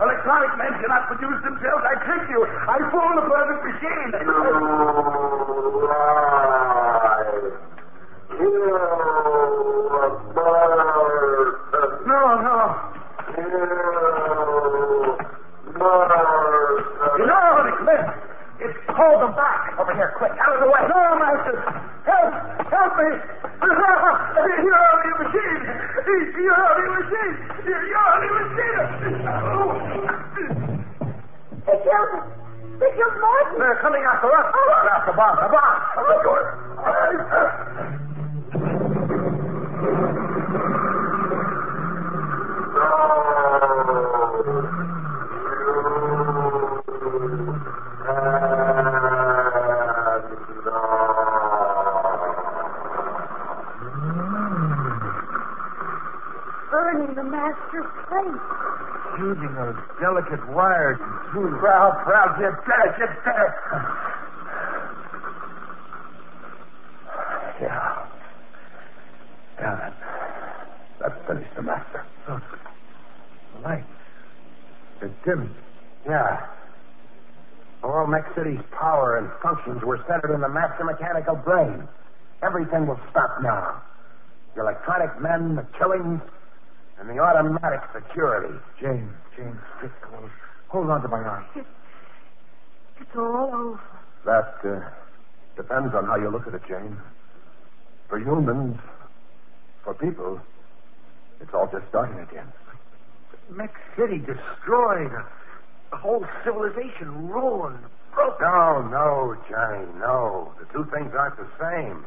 Electronic 0.00 0.56
men 0.56 0.72
cannot 0.80 1.06
produce 1.08 1.42
themselves. 1.44 1.84
I 1.84 1.94
trick 2.08 2.24
you. 2.32 2.40
I 2.40 2.78
fool 2.88 3.20
the 3.20 3.24
perfect 3.28 3.60
machine. 3.68 4.16
You 4.16 4.32
lie. 5.84 7.60
No, 12.08 12.20
no. 12.40 12.58
Electronic 17.20 17.78
men. 17.84 18.04
It's 18.60 18.78
called 18.88 19.20
them 19.20 19.34
back. 19.36 19.78
Over 19.78 19.94
here, 19.94 20.12
quick. 20.16 20.32
Out 20.32 20.54
of 20.56 20.60
the 20.64 20.68
way. 20.72 20.80
No, 20.88 21.00
Master. 21.20 21.60
Help. 22.08 22.32
Help 22.72 22.96
me. 22.96 23.20
You 23.60 24.72
are 24.72 24.96
the 25.04 25.12
machine. 25.24 25.60
You 26.40 26.52
are 26.56 26.74
the 26.80 26.88
machine. 27.04 27.49
They 31.90 31.96
killed 31.96 32.22
They 32.78 32.90
killed 32.94 33.18
Martin. 33.20 33.58
They're 33.58 33.78
coming 33.82 34.02
after 34.06 34.30
us. 34.30 34.54
Oh. 34.54 34.88
After 34.94 35.12
Bob. 35.12 35.42
The 35.42 35.48
Bob. 35.50 35.82
Let's 36.06 36.22
go. 36.22 36.38
Burning 56.70 57.14
the 57.16 57.24
master's 57.24 57.90
plate. 58.06 58.40
Using 59.18 59.54
those 59.54 59.74
delicate 60.00 60.46
wires 60.54 60.98
and 61.00 61.10
tools. 61.10 61.19
Proud, 61.30 62.02
proud, 62.02 62.40
get 62.40 62.50
better, 62.66 62.90
get 62.98 63.24
better. 63.24 63.54
Yeah. 67.62 68.06
Yeah, 69.60 69.76
that, 69.76 69.94
that 70.98 71.26
finished 71.28 71.54
the 71.54 71.62
master. 71.62 72.04
Look. 72.28 72.42
The 73.54 73.60
lights. 73.68 73.86
They're 74.98 75.14
dim. 75.24 75.54
Yeah. 76.04 76.46
All 77.84 78.06
Mech 78.08 78.24
City's 78.34 78.60
power 78.72 79.18
and 79.18 79.30
functions 79.40 79.82
were 79.84 80.02
centered 80.08 80.34
in 80.34 80.40
the 80.40 80.48
master 80.48 80.84
mechanical 80.84 81.36
brain. 81.36 81.86
Everything 82.42 82.86
will 82.88 83.00
stop 83.10 83.40
now. 83.42 83.82
The 84.56 84.62
electronic 84.62 85.20
men, 85.20 85.54
the 85.54 85.66
killings, 85.78 86.20
and 86.98 87.08
the 87.08 87.20
automatic 87.20 87.80
security. 87.94 88.54
James, 88.80 89.12
James, 89.36 89.60
stick 89.78 89.92
close. 90.02 90.30
Hold 90.70 90.88
on 90.88 91.02
to 91.02 91.08
my 91.08 91.18
arm. 91.18 91.44
It's 93.00 93.10
all 93.16 93.50
over. 93.52 93.80
That 94.24 94.54
uh, 94.62 94.88
depends 95.56 95.94
on 95.94 96.06
how 96.06 96.16
you 96.16 96.30
look 96.30 96.46
at 96.46 96.54
it, 96.54 96.62
Jane. 96.68 96.96
For 98.08 98.18
humans, 98.18 98.78
for 99.82 99.94
people, 99.94 100.40
it's 101.40 101.50
all 101.52 101.68
just 101.72 101.88
starting 101.88 102.20
again. 102.20 102.46
Mech 103.50 103.74
City 103.96 104.18
destroyed. 104.18 105.10
The 105.90 105.96
whole 105.96 106.24
civilization 106.44 107.28
ruined. 107.28 107.82
Broken. 108.14 108.46
No, 108.46 108.82
no, 108.86 109.36
Johnny, 109.50 109.86
no. 109.98 110.52
The 110.60 110.66
two 110.72 110.88
things 110.94 111.10
aren't 111.18 111.36
the 111.36 111.50
same. 111.58 112.04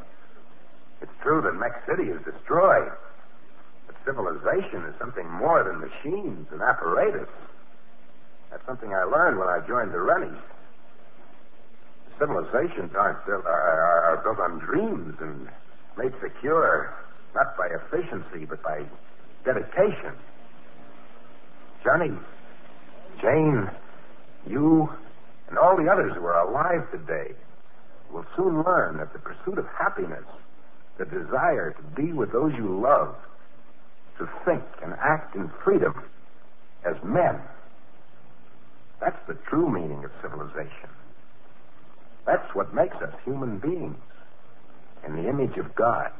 It's 1.01 1.11
true 1.21 1.41
that 1.41 1.53
Mech 1.59 1.83
City 1.85 2.09
is 2.09 2.23
destroyed. 2.23 2.91
But 3.87 3.95
civilization 4.05 4.85
is 4.87 4.95
something 4.99 5.29
more 5.29 5.63
than 5.63 5.81
machines 5.81 6.47
and 6.51 6.61
apparatus. 6.61 7.27
That's 8.53 8.67
something 8.67 8.93
I 8.93 9.03
learned 9.03 9.39
when 9.39 9.49
I 9.49 9.65
joined 9.67 9.91
the 9.91 9.99
Rennies. 9.99 10.37
Civilizations 12.19 12.91
aren't 12.95 13.25
built, 13.25 13.43
are, 13.47 14.21
built 14.23 14.37
on 14.37 14.59
dreams 14.59 15.15
and 15.19 15.49
made 15.97 16.13
secure, 16.21 16.93
not 17.33 17.57
by 17.57 17.65
efficiency, 17.65 18.45
but 18.45 18.61
by 18.61 18.83
dedication. 19.43 20.13
Johnny, 21.83 22.11
Jane, 23.19 23.71
you, 24.45 24.87
and 25.49 25.57
all 25.57 25.75
the 25.75 25.91
others 25.91 26.13
who 26.15 26.23
are 26.23 26.47
alive 26.47 26.85
today 26.91 27.33
will 28.11 28.25
soon 28.35 28.61
learn 28.61 28.97
that 28.97 29.13
the 29.13 29.19
pursuit 29.19 29.57
of 29.57 29.65
happiness, 29.75 30.25
the 30.99 31.05
desire 31.05 31.71
to 31.71 31.83
be 31.99 32.13
with 32.13 32.31
those 32.31 32.53
you 32.55 32.79
love, 32.79 33.15
to 34.19 34.29
think 34.45 34.61
and 34.83 34.93
act 35.01 35.35
in 35.35 35.49
freedom 35.63 36.03
as 36.85 36.93
men, 37.03 37.41
that's 39.03 39.27
the 39.27 39.33
true 39.49 39.69
meaning 39.69 40.05
of 40.05 40.11
civilization. 40.21 40.89
That's 42.25 42.55
what 42.55 42.73
makes 42.73 42.95
us 42.97 43.13
human 43.25 43.59
beings 43.59 43.97
in 45.05 45.17
the 45.17 45.27
image 45.27 45.57
of 45.57 45.75
God. 45.75 46.11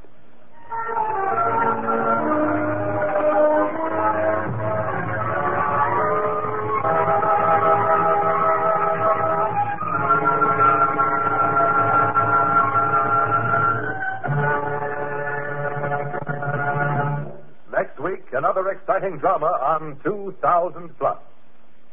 Next 17.71 17.97
week, 18.01 18.25
another 18.33 18.67
exciting 18.71 19.19
drama 19.19 19.45
on 19.45 19.97
2000 20.03 20.97
Plus. 20.97 21.17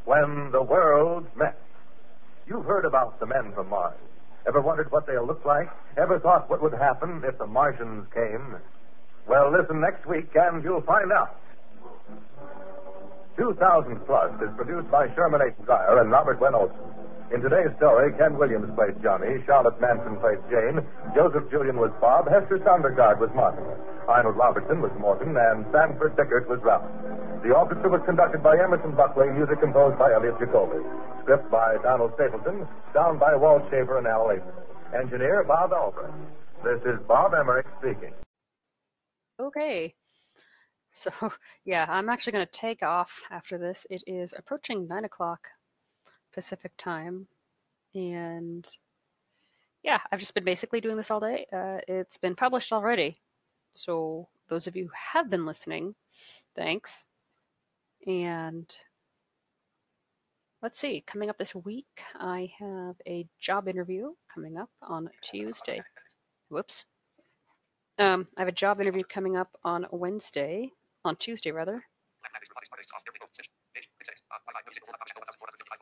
When 0.04 0.50
the 0.50 0.62
world 0.62 1.26
met. 1.36 1.58
You've 2.46 2.64
heard 2.64 2.84
about 2.84 3.20
the 3.20 3.26
men 3.26 3.52
from 3.54 3.68
Mars. 3.68 3.94
Ever 4.46 4.60
wondered 4.60 4.90
what 4.90 5.06
they'll 5.06 5.26
look 5.26 5.44
like? 5.44 5.68
Ever 5.96 6.18
thought 6.18 6.48
what 6.48 6.62
would 6.62 6.72
happen 6.72 7.22
if 7.24 7.38
the 7.38 7.46
Martians 7.46 8.06
came? 8.12 8.56
Well, 9.28 9.52
listen 9.52 9.80
next 9.80 10.06
week 10.06 10.30
and 10.34 10.64
you'll 10.64 10.82
find 10.82 11.12
out. 11.12 11.36
2000 13.36 14.04
Plus 14.06 14.32
is 14.42 14.50
produced 14.56 14.90
by 14.90 15.06
Sherman 15.14 15.40
H. 15.46 15.54
Dryer 15.64 16.00
and 16.00 16.10
Robert 16.10 16.40
Weenolsen. 16.40 16.76
In 17.32 17.40
today's 17.40 17.70
story, 17.76 18.12
Ken 18.18 18.36
Williams 18.36 18.74
played 18.74 19.00
Johnny, 19.02 19.38
Charlotte 19.46 19.80
Manson 19.80 20.16
played 20.18 20.42
Jane, 20.50 20.82
Joseph 21.14 21.48
Julian 21.48 21.76
was 21.76 21.92
Bob, 22.00 22.26
Hester 22.26 22.58
Sondergaard 22.58 23.20
was 23.20 23.30
Martin, 23.36 23.62
Arnold 24.08 24.36
Robertson 24.36 24.82
was 24.82 24.90
Morton, 24.98 25.36
and 25.36 25.64
Sanford 25.70 26.16
Bickart 26.16 26.48
was 26.48 26.58
Ralph. 26.64 26.90
The 27.42 27.56
orchestra 27.56 27.88
was 27.88 28.02
conducted 28.04 28.42
by 28.42 28.58
Emerson 28.58 28.94
Buckley, 28.94 29.30
music 29.30 29.60
composed 29.60 29.98
by 29.98 30.12
Elliot 30.12 30.34
Jacoby. 30.38 30.84
Script 31.22 31.50
by 31.50 31.78
Donald 31.82 32.12
Stapleton, 32.14 32.68
sound 32.92 33.18
by 33.18 33.34
Walt 33.34 33.62
Shaver 33.70 33.96
and 33.96 34.06
Al 34.06 34.28
Layton. 34.28 34.52
Engineer 34.94 35.42
Bob 35.44 35.72
Albrecht. 35.72 36.12
This 36.62 36.82
is 36.84 37.00
Bob 37.08 37.32
Emerick 37.32 37.64
speaking. 37.78 38.12
Okay. 39.40 39.94
So, 40.90 41.10
yeah, 41.64 41.86
I'm 41.88 42.10
actually 42.10 42.34
going 42.34 42.46
to 42.46 42.52
take 42.52 42.82
off 42.82 43.22
after 43.30 43.56
this. 43.56 43.86
It 43.88 44.02
is 44.06 44.34
approaching 44.36 44.86
9 44.86 45.06
o'clock 45.06 45.48
Pacific 46.34 46.72
time. 46.76 47.26
And 47.94 48.68
yeah, 49.82 50.00
I've 50.12 50.20
just 50.20 50.34
been 50.34 50.44
basically 50.44 50.82
doing 50.82 50.98
this 50.98 51.10
all 51.10 51.20
day. 51.20 51.46
Uh, 51.50 51.78
it's 51.88 52.18
been 52.18 52.34
published 52.34 52.70
already. 52.70 53.18
So, 53.72 54.28
those 54.50 54.66
of 54.66 54.76
you 54.76 54.84
who 54.84 54.92
have 55.14 55.30
been 55.30 55.46
listening, 55.46 55.94
thanks. 56.54 57.06
And 58.06 58.74
let's 60.62 60.78
see, 60.78 61.02
coming 61.06 61.30
up 61.30 61.38
this 61.38 61.54
week, 61.54 61.86
I 62.14 62.50
have 62.58 62.96
a 63.06 63.26
job 63.40 63.68
interview 63.68 64.12
coming 64.34 64.56
up 64.56 64.70
on 64.82 65.10
Tuesday. 65.22 65.80
Whoops. 66.48 66.84
Um, 67.98 68.26
I 68.36 68.40
have 68.40 68.48
a 68.48 68.52
job 68.52 68.80
interview 68.80 69.02
coming 69.04 69.36
up 69.36 69.50
on 69.62 69.86
Wednesday, 69.90 70.70
on 71.04 71.16
Tuesday 71.16 71.50
rather. 71.50 71.82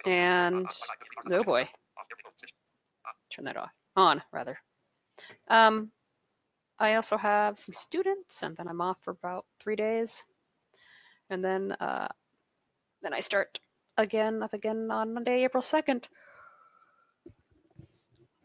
And 0.04 0.68
oh 1.30 1.44
boy, 1.44 1.68
turn 3.30 3.44
that 3.44 3.56
off, 3.56 3.70
on 3.94 4.22
rather. 4.32 4.58
Um, 5.48 5.90
I 6.78 6.94
also 6.94 7.16
have 7.16 7.58
some 7.58 7.74
students, 7.74 8.42
and 8.42 8.56
then 8.56 8.68
I'm 8.68 8.80
off 8.80 8.96
for 9.02 9.10
about 9.10 9.44
three 9.60 9.76
days, 9.76 10.22
and 11.30 11.44
then 11.44 11.72
uh, 11.72 12.08
then 13.02 13.12
I 13.12 13.20
start 13.20 13.58
again 13.96 14.42
up 14.42 14.54
again 14.54 14.90
on 14.90 15.14
Monday, 15.14 15.44
April 15.44 15.62
second. 15.62 16.08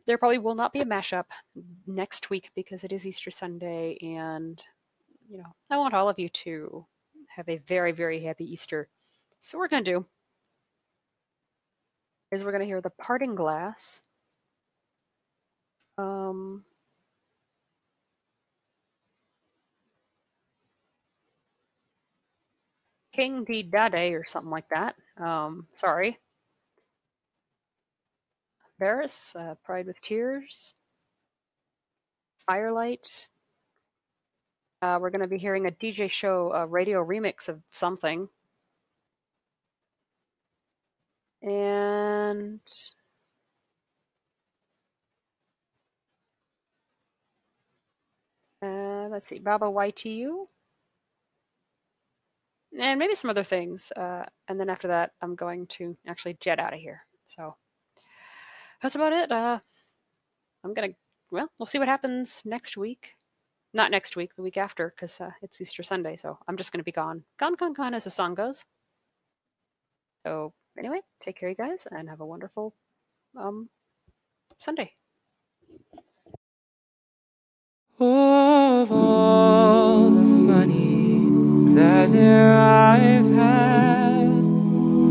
There 0.06 0.18
probably 0.18 0.40
will 0.40 0.56
not 0.56 0.74
be 0.74 0.82
a 0.82 0.86
mashup 0.86 1.26
next 1.88 2.30
week 2.30 2.50
because 2.56 2.84
it 2.84 2.92
is 2.92 3.08
Easter 3.08 3.32
Sunday, 3.32 3.98
and 4.02 4.62
you 5.30 5.38
know 5.38 5.56
I 5.70 5.78
want 5.78 5.94
all 5.94 6.10
of 6.10 6.20
you 6.20 6.30
to 6.30 6.86
have 7.36 7.48
a 7.48 7.58
very 7.58 7.92
very 7.92 8.22
happy 8.22 8.52
Easter. 8.52 8.88
So 9.40 9.58
we're 9.58 9.70
gonna 9.70 9.84
do 9.84 10.06
is 12.32 12.44
we're 12.44 12.52
gonna 12.52 12.66
hear 12.66 12.82
the 12.82 12.90
Parting 12.90 13.36
Glass. 13.36 14.02
Um, 15.98 16.66
King 23.14 23.44
D 23.46 23.64
Dade 23.64 24.14
or 24.14 24.26
something 24.26 24.52
like 24.52 24.68
that. 24.70 24.96
Um, 25.18 25.68
sorry. 25.74 26.18
Varys, 28.82 29.36
uh, 29.36 29.56
Pride 29.64 29.86
with 29.88 30.02
Tears. 30.02 30.74
Firelight. 32.48 33.28
Uh, 34.82 34.98
we're 35.00 35.12
going 35.12 35.22
to 35.22 35.28
be 35.28 35.38
hearing 35.38 35.66
a 35.66 35.72
DJ 35.72 36.12
show, 36.12 36.52
a 36.52 36.66
radio 36.68 37.06
remix 37.06 37.48
of 37.48 37.62
something. 37.72 38.28
And 41.42 42.60
let's 49.14 49.28
see, 49.28 49.40
Baba 49.40 49.68
Yetu. 49.68 50.48
And 52.80 53.00
maybe 53.00 53.16
some 53.16 53.30
other 53.30 53.44
things. 53.44 53.92
Uh, 53.96 54.26
and 54.48 54.60
then 54.60 54.70
after 54.70 54.88
that, 54.90 55.12
I'm 55.22 55.36
going 55.36 55.68
to 55.68 55.96
actually 56.08 56.38
jet 56.40 56.60
out 56.60 56.74
of 56.74 56.80
here. 56.80 57.06
So 57.28 57.56
that's 58.82 58.96
about 58.96 59.14
it. 59.14 59.32
Uh, 59.32 59.60
I'm 60.64 60.74
going 60.74 60.92
to, 60.92 60.96
well, 61.32 61.50
we'll 61.58 61.66
see 61.66 61.80
what 61.80 61.88
happens 61.88 62.42
next 62.46 62.78
week. 62.78 63.12
Not 63.76 63.92
next 63.92 64.16
week, 64.16 64.36
the 64.36 64.44
week 64.44 64.58
after, 64.58 64.94
because 64.96 65.20
uh, 65.20 65.32
it's 65.42 65.60
Easter 65.60 65.84
Sunday. 65.84 66.16
So 66.18 66.38
I'm 66.48 66.58
just 66.58 66.72
going 66.72 66.80
to 66.80 66.84
be 66.84 66.92
gone. 66.92 67.24
Gone, 67.40 67.56
gone, 67.56 67.74
gone, 67.74 67.94
as 67.94 68.04
the 68.04 68.12
song 68.12 68.36
goes. 68.36 68.64
So 70.26 70.54
anyway, 70.78 71.02
take 71.20 71.40
care, 71.40 71.50
you 71.50 71.56
guys, 71.56 71.88
and 71.90 72.08
have 72.10 72.22
a 72.22 72.26
wonderful 72.26 72.74
um, 73.38 73.70
Sunday. 74.60 74.94
Of 78.00 78.92
all 78.92 79.93
that 81.74 82.14
e'er 82.14 82.54
I've 82.54 83.34
had, 83.34 84.30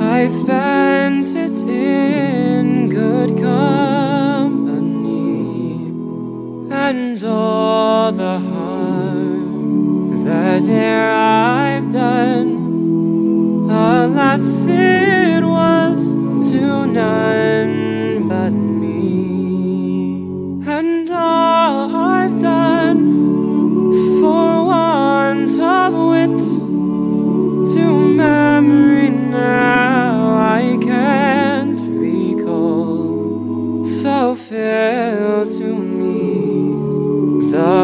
I 0.01 0.29
spent 0.29 1.35
it 1.35 1.61
in 1.63 2.89
good 2.89 3.37
company, 3.37 4.71
and 6.71 7.25
all 7.25 8.13
the 8.13 8.39
harm 8.39 10.25
that 10.25 10.63
e'er 10.63 11.11
I've 11.11 11.93
done, 11.93 13.69
alas, 13.69 14.67
it 14.69 15.45
was 15.45 16.15
to 16.53 16.87
none 16.87 17.82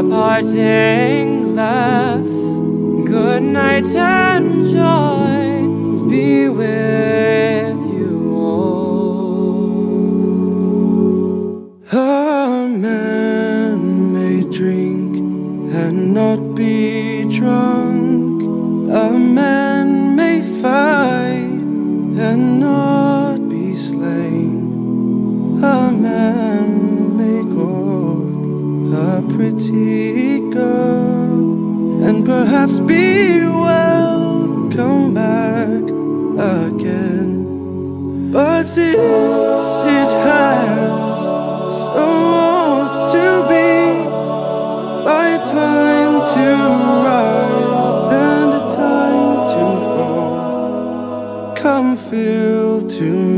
parting 0.08 1.52
glass. 1.54 2.28
Good 3.06 3.42
night 3.42 3.94
and 3.94 4.66
joy 4.66 6.08
be 6.08 6.48
with 6.48 7.67
be 32.88 33.44
welcome 33.44 35.12
back 35.12 35.84
again. 36.64 38.32
But 38.32 38.64
since 38.66 39.68
it 39.98 40.10
has 40.26 41.72
so 41.84 42.06
ought 42.34 43.12
to 43.12 43.28
be 43.52 44.08
by 45.04 45.28
time 45.44 46.14
to 46.34 46.46
rise 47.08 47.90
and 48.28 48.50
a 48.54 48.64
time 48.74 49.36
to 49.52 49.64
fall. 49.88 51.54
Come 51.56 51.90
feel 51.96 52.88
to 52.88 53.02
me 53.02 53.37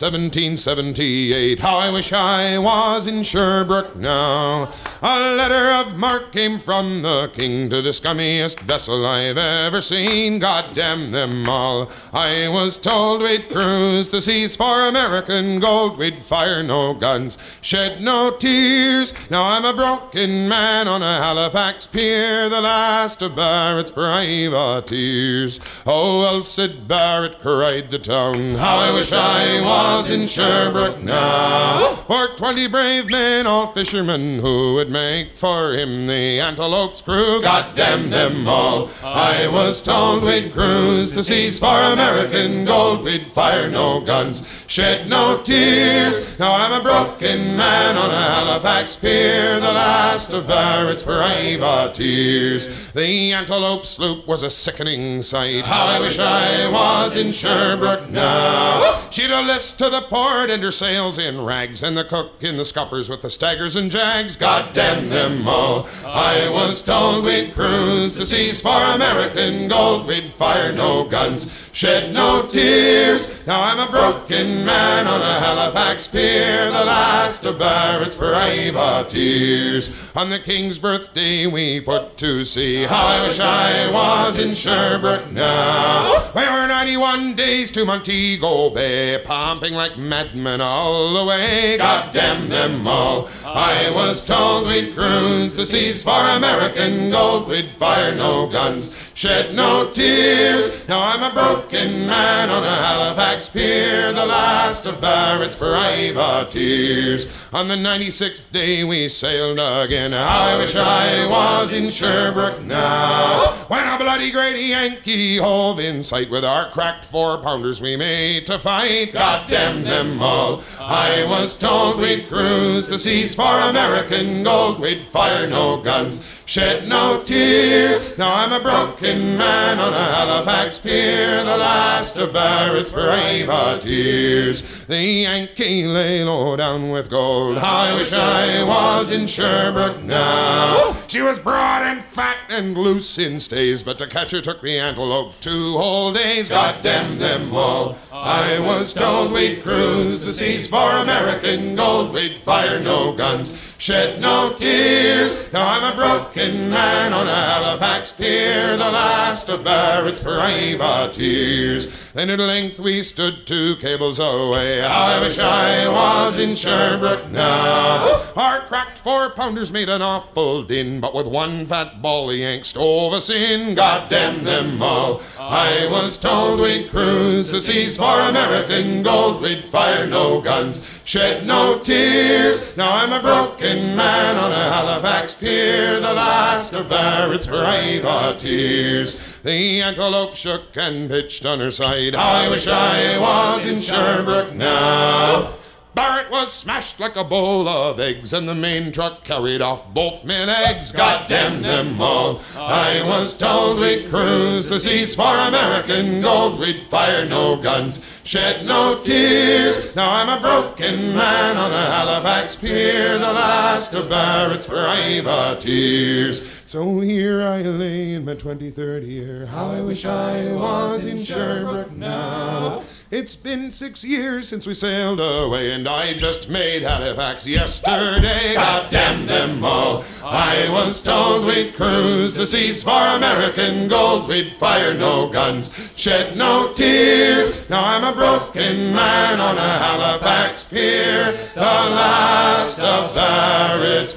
1778. 0.00 1.58
How 1.58 1.78
I 1.78 1.90
wish 1.90 2.12
I 2.12 2.56
was 2.58 3.08
in 3.08 3.24
Sherbrooke 3.24 3.96
now. 3.96 4.70
A 5.00 5.36
letter 5.36 5.70
of 5.88 5.96
marque 5.96 6.32
came 6.32 6.58
from 6.58 7.02
the 7.02 7.30
king 7.32 7.68
to 7.68 7.80
the 7.80 7.90
scummiest 7.90 8.58
vessel 8.60 9.06
I've 9.06 9.38
ever 9.38 9.80
seen. 9.80 10.40
God 10.40 10.74
damn 10.74 11.12
them 11.12 11.48
all. 11.48 11.88
I 12.12 12.48
was 12.48 12.78
told 12.78 13.22
we'd 13.22 13.48
cruise 13.48 14.10
the 14.10 14.20
seas 14.20 14.56
for 14.56 14.88
American 14.88 15.60
gold. 15.60 15.98
We'd 15.98 16.18
fire 16.18 16.64
no 16.64 16.94
guns, 16.94 17.38
shed 17.60 18.00
no 18.00 18.32
tears. 18.36 19.30
Now 19.30 19.44
I'm 19.44 19.64
a 19.64 19.72
broken 19.72 20.48
man 20.48 20.88
on 20.88 21.02
a 21.02 21.22
Halifax 21.22 21.86
pier, 21.86 22.48
the 22.48 22.60
last 22.60 23.22
of 23.22 23.36
Barrett's 23.36 23.92
privateers. 23.92 25.60
Oh, 25.86 26.40
said 26.40 26.88
Barrett, 26.88 27.38
cried 27.38 27.90
the 27.90 28.00
town. 28.00 28.56
How 28.56 28.78
I 28.78 28.92
wish 28.92 29.12
I 29.12 29.60
was 29.64 30.10
in 30.10 30.26
Sherbrooke 30.26 31.02
now. 31.02 31.94
For 32.08 32.26
twenty 32.36 32.66
brave 32.66 33.08
men, 33.10 33.46
all 33.46 33.68
fishermen, 33.68 34.40
who 34.40 34.74
would 34.74 34.87
make 34.88 35.36
for 35.36 35.72
him 35.74 36.06
the 36.06 36.40
Antelope's 36.40 37.02
crew. 37.02 37.40
God 37.42 37.74
damn 37.74 38.10
them 38.10 38.48
all. 38.48 38.90
I 39.04 39.48
was 39.48 39.82
told 39.82 40.22
we'd 40.22 40.52
cruise 40.52 41.14
the 41.14 41.24
seas 41.24 41.58
for 41.58 41.66
American 41.66 42.64
gold. 42.64 43.04
We'd 43.04 43.26
fire 43.26 43.70
no 43.70 44.00
guns, 44.00 44.64
shed 44.66 45.08
no 45.08 45.40
tears. 45.42 46.38
Now 46.38 46.54
I'm 46.54 46.80
a 46.80 46.82
broken 46.82 47.56
man 47.56 47.96
on 47.96 48.10
a 48.10 48.14
Halifax 48.14 48.96
pier, 48.96 49.60
the 49.60 49.72
last 49.72 50.32
of 50.32 50.46
Barrett's 50.46 51.02
privateers. 51.02 52.92
The 52.92 53.32
Antelope 53.32 53.86
sloop 53.86 54.26
was 54.26 54.42
a 54.42 54.50
sickening 54.50 55.22
sight. 55.22 55.66
How 55.66 55.86
I 55.86 56.00
wish 56.00 56.18
I 56.18 56.70
was 56.70 57.16
in 57.16 57.32
Sherbrooke 57.32 58.10
now. 58.10 59.08
She'd 59.10 59.30
a 59.30 59.42
list 59.42 59.78
to 59.78 59.88
the 59.90 60.02
port 60.02 60.50
and 60.50 60.62
her 60.62 60.70
sails 60.70 61.18
in 61.18 61.44
rags, 61.44 61.82
and 61.82 61.96
the 61.96 62.04
cook 62.04 62.42
in 62.42 62.56
the 62.56 62.64
scuppers 62.64 63.08
with 63.08 63.22
the 63.22 63.30
staggers 63.30 63.76
and 63.76 63.90
jags. 63.90 64.36
God 64.36 64.72
damn 64.78 65.08
them 65.08 65.48
all. 65.48 65.88
I 66.06 66.48
was 66.50 66.82
told 66.82 67.24
we'd 67.24 67.52
cruise 67.52 68.14
the 68.14 68.24
seas 68.24 68.62
for 68.62 68.80
American 68.94 69.66
gold. 69.66 70.06
We'd 70.06 70.30
fire 70.30 70.70
no 70.70 71.04
guns, 71.04 71.68
shed 71.72 72.14
no 72.14 72.46
tears. 72.46 73.44
Now 73.44 73.60
I'm 73.60 73.88
a 73.88 73.90
broken 73.90 74.64
man 74.64 75.08
on 75.08 75.20
a 75.20 75.40
Halifax 75.40 76.06
pier, 76.06 76.66
the 76.66 76.84
last 76.84 77.44
of 77.44 77.58
Barrett's 77.58 78.14
privateers. 78.14 80.12
On 80.14 80.30
the 80.30 80.38
king's 80.38 80.78
birthday 80.78 81.48
we 81.48 81.80
put 81.80 82.16
to 82.18 82.44
sea. 82.44 82.86
I 82.86 83.26
wish 83.26 83.40
I 83.40 83.90
was 83.90 84.38
in 84.38 84.54
Sherbrooke 84.54 85.32
now. 85.32 86.30
We 86.36 86.42
were 86.42 86.68
91 86.68 87.34
days 87.34 87.72
to 87.72 87.84
Montego 87.84 88.70
Bay, 88.70 89.20
pumping 89.24 89.74
like 89.74 89.98
madmen 89.98 90.60
all 90.60 91.14
the 91.14 91.24
way. 91.28 91.78
God 91.78 92.12
damn 92.12 92.48
them 92.48 92.86
all. 92.86 93.28
I 93.44 93.90
was 93.92 94.24
told 94.24 94.67
we'd 94.68 94.94
cruise 94.94 95.56
the 95.56 95.64
seas 95.64 96.04
for 96.04 96.10
American 96.10 97.10
gold. 97.10 97.48
We'd 97.48 97.70
fire 97.70 98.14
no 98.14 98.46
guns, 98.46 99.10
shed 99.14 99.54
no 99.54 99.90
tears. 99.90 100.86
Now 100.88 101.00
I'm 101.02 101.22
a 101.22 101.32
broken 101.32 102.06
man 102.06 102.50
on 102.50 102.62
a 102.62 102.76
Halifax 102.76 103.48
pier, 103.48 104.12
the 104.12 104.26
last 104.26 104.84
of 104.84 105.00
Barrett's 105.00 105.56
privateers. 105.56 107.48
On 107.54 107.66
the 107.66 107.76
96th 107.76 108.52
day 108.52 108.84
we 108.84 109.08
sailed 109.08 109.58
again. 109.58 110.12
I 110.12 110.58
wish 110.58 110.76
I 110.76 111.26
was 111.26 111.72
in 111.72 111.90
Sherbrooke 111.90 112.62
now. 112.62 113.46
When 113.68 113.86
a 113.86 113.96
bloody 113.98 114.30
great 114.30 114.62
Yankee 114.68 115.38
hove 115.38 115.80
in 115.80 116.02
sight 116.02 116.28
with 116.28 116.44
our 116.44 116.68
cracked 116.70 117.06
four 117.06 117.38
pounders 117.38 117.80
we 117.80 117.96
made 117.96 118.46
to 118.48 118.58
fight. 118.58 119.12
God 119.12 119.48
damn 119.48 119.82
them 119.82 120.20
all. 120.20 120.62
I 120.78 121.24
was 121.26 121.58
told 121.58 122.00
we'd 122.00 122.28
cruise 122.28 122.88
the 122.88 122.98
seas 122.98 123.34
for 123.34 123.42
American 123.42 124.42
gold. 124.44 124.57
We'd 124.58 125.04
fire 125.04 125.48
no 125.48 125.80
guns, 125.80 126.42
shed 126.44 126.88
no 126.88 127.22
tears. 127.24 128.18
Now 128.18 128.34
I'm 128.34 128.52
a 128.52 128.60
broken 128.60 129.36
man 129.36 129.78
on 129.78 129.92
a 129.92 130.14
Halifax 130.14 130.80
pier, 130.80 131.44
the 131.44 131.56
last 131.56 132.18
of 132.18 132.32
Barrett's 132.32 132.90
privateers. 132.90 134.84
The 134.86 135.02
Yankee 135.02 135.86
lay 135.86 136.24
low 136.24 136.56
down 136.56 136.90
with 136.90 137.08
gold. 137.08 137.58
I 137.58 137.96
wish 137.96 138.12
I 138.12 138.64
was 138.64 139.12
in 139.12 139.26
Sherbrooke 139.26 140.02
now. 140.02 140.92
She 141.06 141.22
was 141.22 141.38
broad 141.38 141.82
and 141.84 142.02
fat 142.04 142.36
and 142.48 142.76
loose 142.76 143.18
in 143.18 143.38
stays, 143.40 143.82
but 143.84 143.96
to 143.98 144.06
catch 144.08 144.32
her 144.32 144.40
took 144.40 144.60
the 144.60 144.76
antelope 144.78 145.34
two 145.40 145.72
whole 145.78 146.12
days. 146.12 146.48
God 146.48 146.82
damn 146.82 147.18
them 147.18 147.54
all. 147.54 147.96
I 148.12 148.58
was 148.58 148.92
told 148.92 149.32
we'd 149.32 149.62
cruise 149.62 150.22
the 150.22 150.32
seas 150.32 150.66
for 150.66 150.90
American 150.90 151.76
gold. 151.76 152.12
We'd 152.12 152.38
fire 152.38 152.80
no 152.80 153.12
guns, 153.12 153.67
shed 153.78 154.20
no 154.20 154.52
tears. 154.52 155.52
Now 155.52 155.66
I'm 155.68 155.92
a 155.92 155.96
broken 155.96 156.68
man 156.68 157.12
on 157.12 157.26
Halifax 157.26 158.12
pier, 158.12 158.76
the 158.76 158.90
last 158.90 159.48
of 159.48 159.64
Barrett's 159.64 160.20
privateers. 160.20 162.12
Then 162.12 162.28
at 162.30 162.40
length 162.40 162.80
we 162.80 163.02
stood 163.04 163.46
two 163.46 163.76
cables 163.76 164.18
away. 164.18 164.82
I 164.82 165.20
wish 165.20 165.38
I 165.38 165.88
was 165.88 166.38
in 166.38 166.56
Sherbrooke 166.56 167.30
now. 167.30 168.20
Our 168.36 168.60
cracked 168.62 168.98
four 168.98 169.30
pounders 169.30 169.72
made 169.72 169.88
an 169.88 170.02
awful 170.02 170.64
din, 170.64 171.00
but 171.00 171.14
with 171.14 171.28
one 171.28 171.64
fat 171.64 172.02
ball 172.02 172.26
the 172.26 172.36
Yanks 172.36 172.70
stove 172.70 173.12
us 173.12 173.30
in. 173.30 173.76
God 173.76 174.10
damn 174.10 174.42
them 174.42 174.82
all. 174.82 175.22
I 175.38 175.88
was 175.90 176.18
told 176.18 176.60
we'd 176.60 176.90
cruise 176.90 177.52
the 177.52 177.60
seas 177.60 177.96
for 177.96 178.20
American 178.20 179.04
gold. 179.04 179.40
We'd 179.40 179.64
fire 179.64 180.06
no 180.06 180.40
guns, 180.40 181.00
shed 181.04 181.46
no 181.46 181.78
tears. 181.78 182.76
Now 182.76 182.96
I'm 182.96 183.12
a 183.12 183.22
broken 183.22 183.67
man 183.74 184.36
on 184.36 184.52
a 184.52 184.72
Halifax 184.72 185.34
pier, 185.34 186.00
the 186.00 186.12
last 186.12 186.72
of 186.72 186.88
Barrett's 186.88 187.46
privateers. 187.46 189.40
The 189.40 189.82
antelope 189.82 190.34
shook 190.34 190.76
and 190.76 191.08
pitched 191.08 191.44
on 191.44 191.60
her 191.60 191.70
side. 191.70 192.14
I 192.14 192.48
wish 192.50 192.66
I 192.68 193.18
was 193.18 193.66
in 193.66 193.80
Sherbrooke 193.80 194.54
now. 194.54 195.54
Barrett 195.98 196.30
was 196.30 196.52
smashed 196.52 197.00
like 197.00 197.16
a 197.16 197.24
bowl 197.24 197.66
of 197.68 197.98
eggs, 197.98 198.32
and 198.32 198.48
the 198.48 198.54
main 198.54 198.92
truck 198.92 199.24
carried 199.24 199.60
off 199.60 199.92
both 199.92 200.24
men 200.24 200.48
eggs. 200.48 200.92
God 200.92 201.26
damn 201.26 201.60
them 201.60 202.00
all. 202.00 202.40
I 202.56 203.02
was 203.04 203.36
told 203.36 203.80
we'd 203.80 204.08
cruise 204.08 204.68
the 204.68 204.78
seas 204.78 205.16
for 205.16 205.24
American 205.24 206.20
gold. 206.20 206.60
We'd 206.60 206.84
fire 206.84 207.26
no 207.26 207.60
guns, 207.60 208.20
shed 208.22 208.64
no 208.64 209.00
tears. 209.02 209.96
Now 209.96 210.22
I'm 210.22 210.38
a 210.38 210.40
broken 210.40 211.16
man 211.16 211.56
on 211.56 211.72
a 211.72 211.86
Halifax 211.86 212.54
pier, 212.54 213.18
the 213.18 213.32
last 213.32 213.92
of 213.92 214.08
Barrett's 214.08 214.68
privateers. 214.68 216.57
So 216.68 217.00
here 217.00 217.40
I 217.40 217.62
lay 217.62 218.12
in 218.12 218.26
my 218.26 218.34
23rd 218.34 219.06
year. 219.08 219.46
How 219.46 219.70
I 219.70 219.80
wish 219.80 220.04
I 220.04 220.52
was 220.52 221.06
in 221.06 221.24
Sherbrooke 221.24 221.92
now. 221.92 222.82
It's 223.10 223.34
been 223.36 223.70
six 223.70 224.04
years 224.04 224.46
since 224.48 224.66
we 224.66 224.74
sailed 224.74 225.18
away, 225.18 225.72
and 225.72 225.88
I 225.88 226.12
just 226.12 226.50
made 226.50 226.82
Halifax 226.82 227.48
yesterday. 227.48 228.52
God 228.52 228.90
damn 228.90 229.24
them 229.24 229.64
all. 229.64 230.04
I 230.22 230.68
was 230.70 231.02
told 231.02 231.46
we'd 231.46 231.74
cruise 231.74 232.34
the 232.34 232.46
seas 232.46 232.82
for 232.82 232.90
American 232.90 233.88
gold. 233.88 234.28
We'd 234.28 234.52
fire 234.52 234.92
no 234.92 235.30
guns, 235.30 235.90
shed 235.96 236.36
no 236.36 236.74
tears. 236.74 237.70
Now 237.70 237.82
I'm 237.82 238.04
a 238.04 238.14
broken 238.14 238.92
man 238.92 239.40
on 239.40 239.56
a 239.56 239.78
Halifax 239.78 240.64
pier, 240.64 241.32
the 241.54 241.60
last 241.62 242.78
of 242.78 243.14
Barrett's 243.14 244.12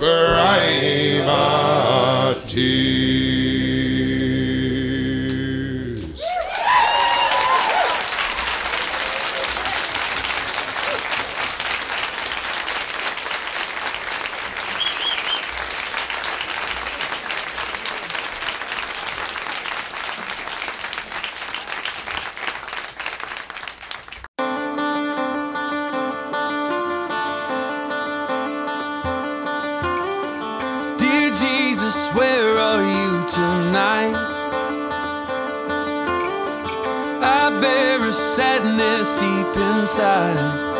privateers. 2.34 3.01
Inside. 39.92 40.71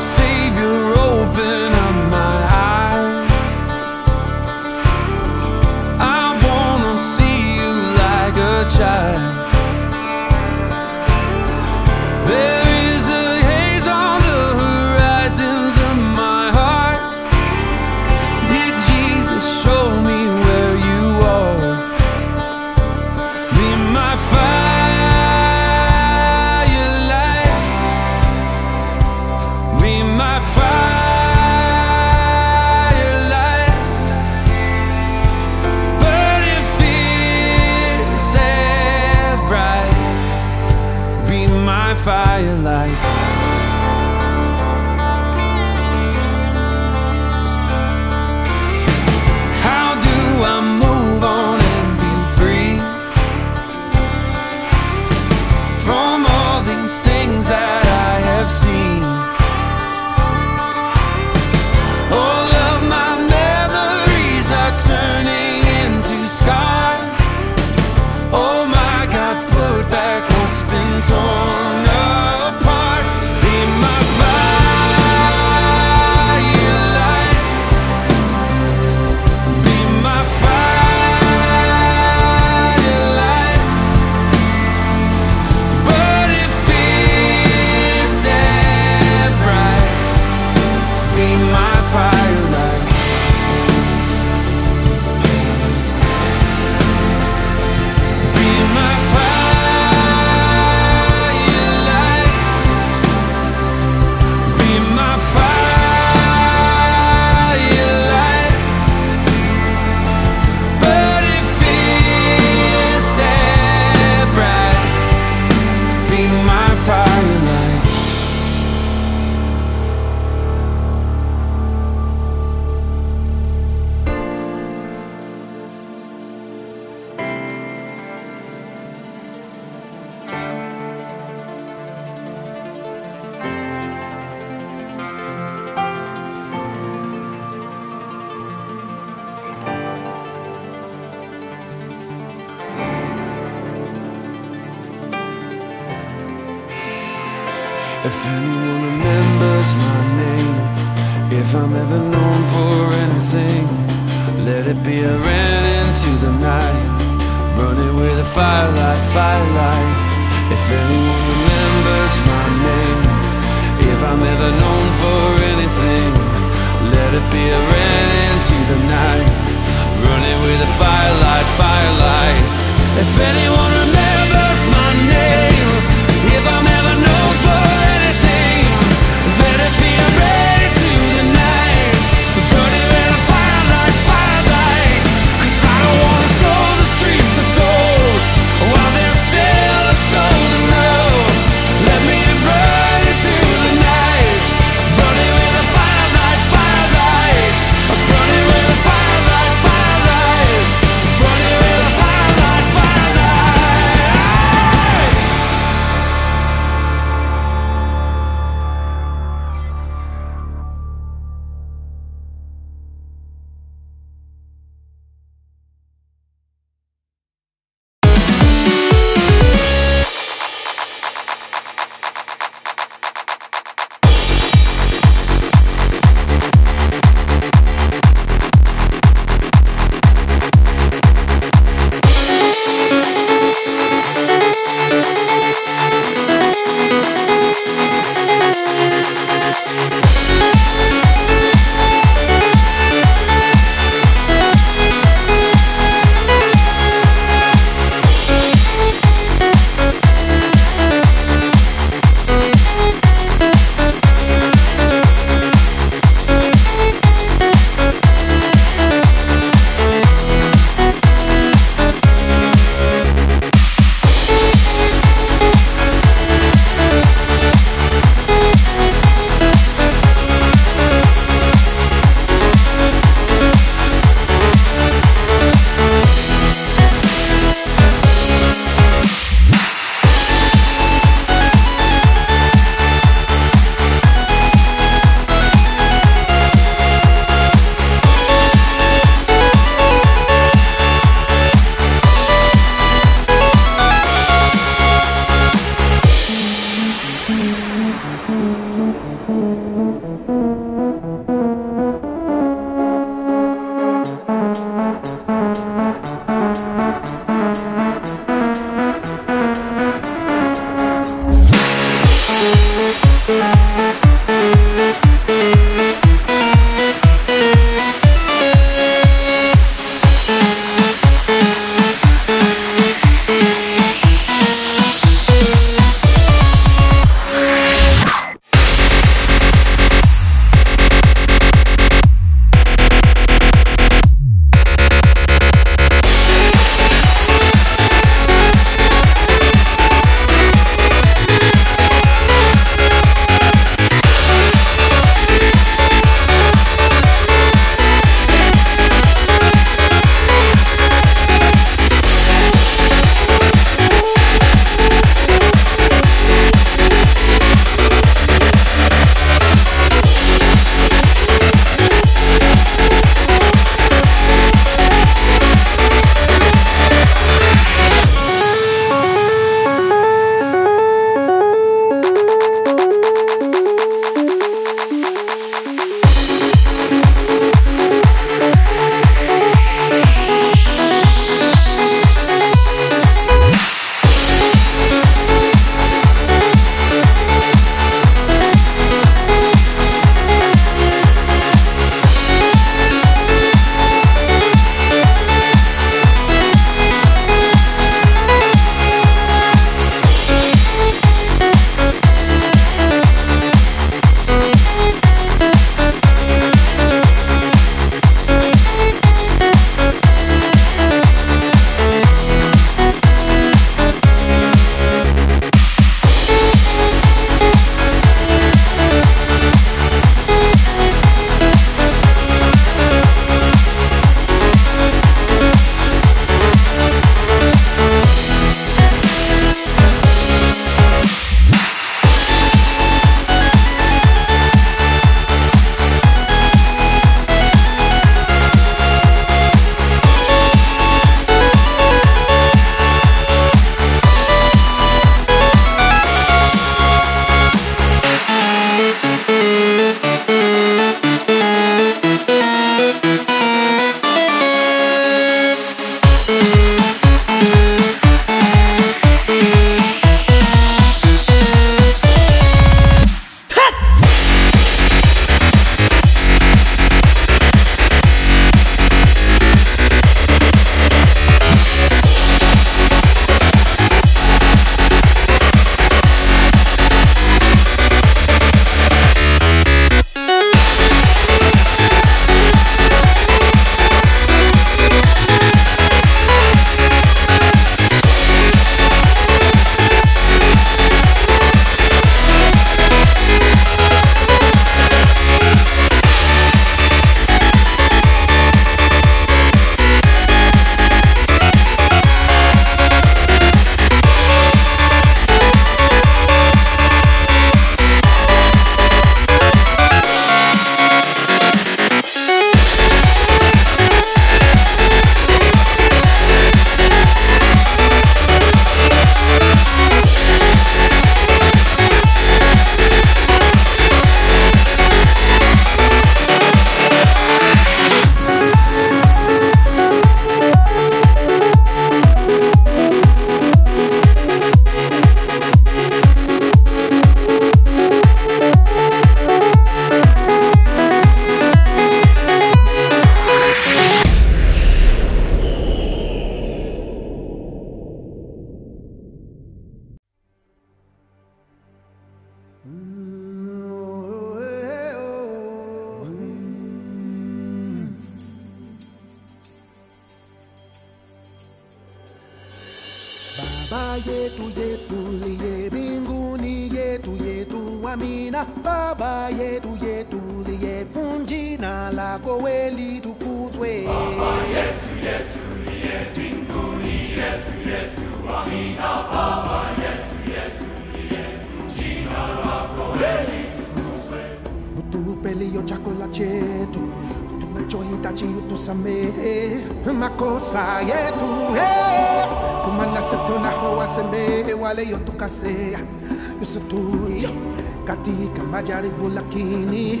Majaribu 599.04 599.08
lakini 599.08 600.00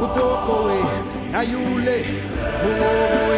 utokoe 0.00 0.84
na 1.32 1.42
yule 1.42 2.04
muovu 2.62 3.32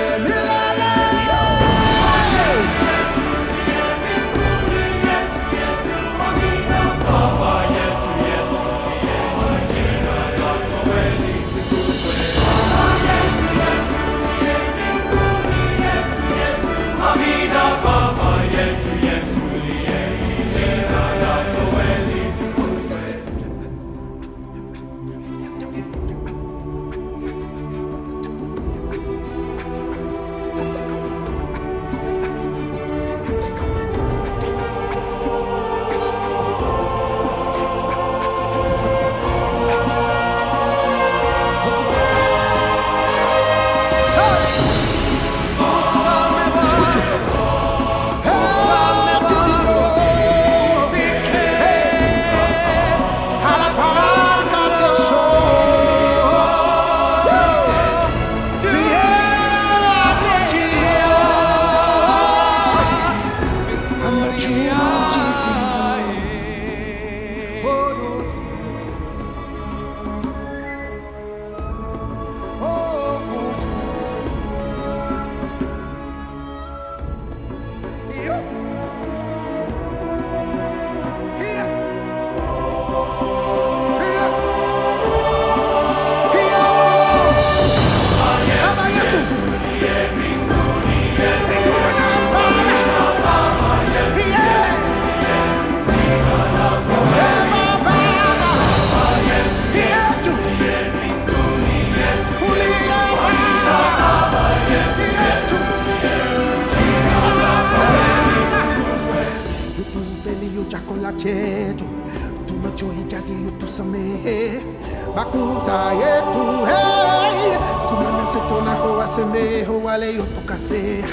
yotukasea 120.02 121.04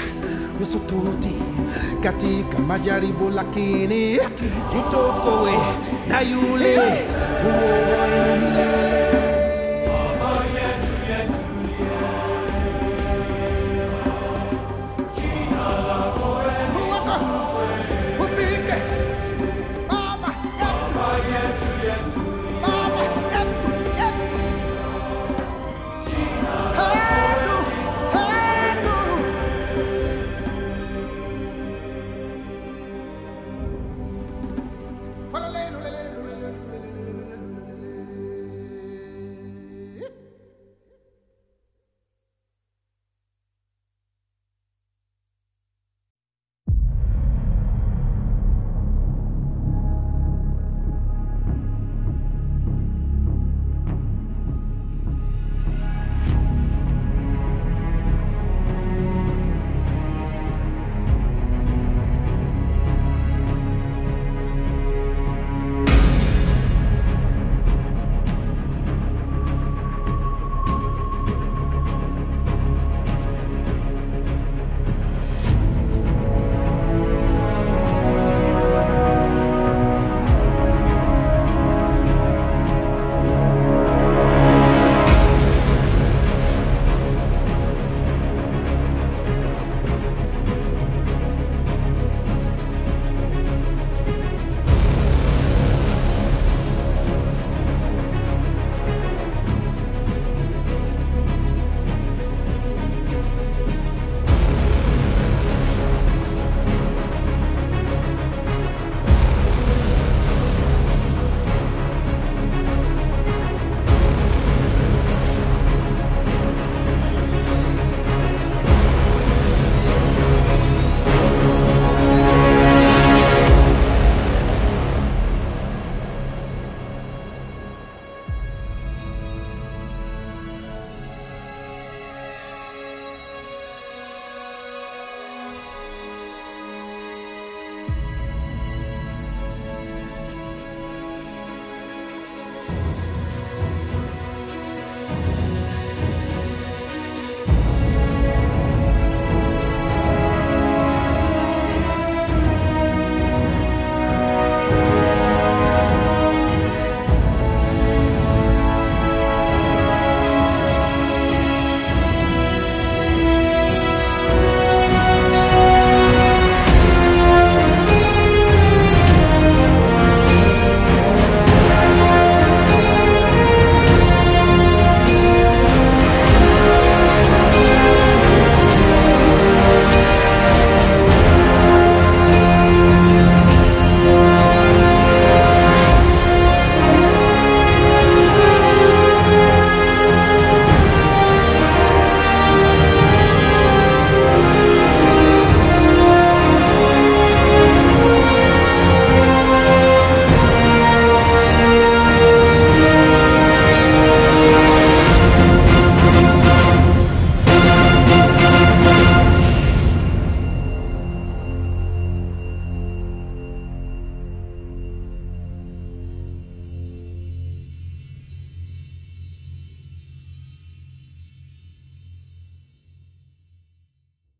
usututi 0.62 1.34
katika 2.02 2.58
majaribu 2.58 3.30
lakini 3.30 4.18
tutokoe 4.70 5.58
na 6.08 6.20
yule 6.20 6.76
uovu 7.46 8.36
milele 8.40 9.21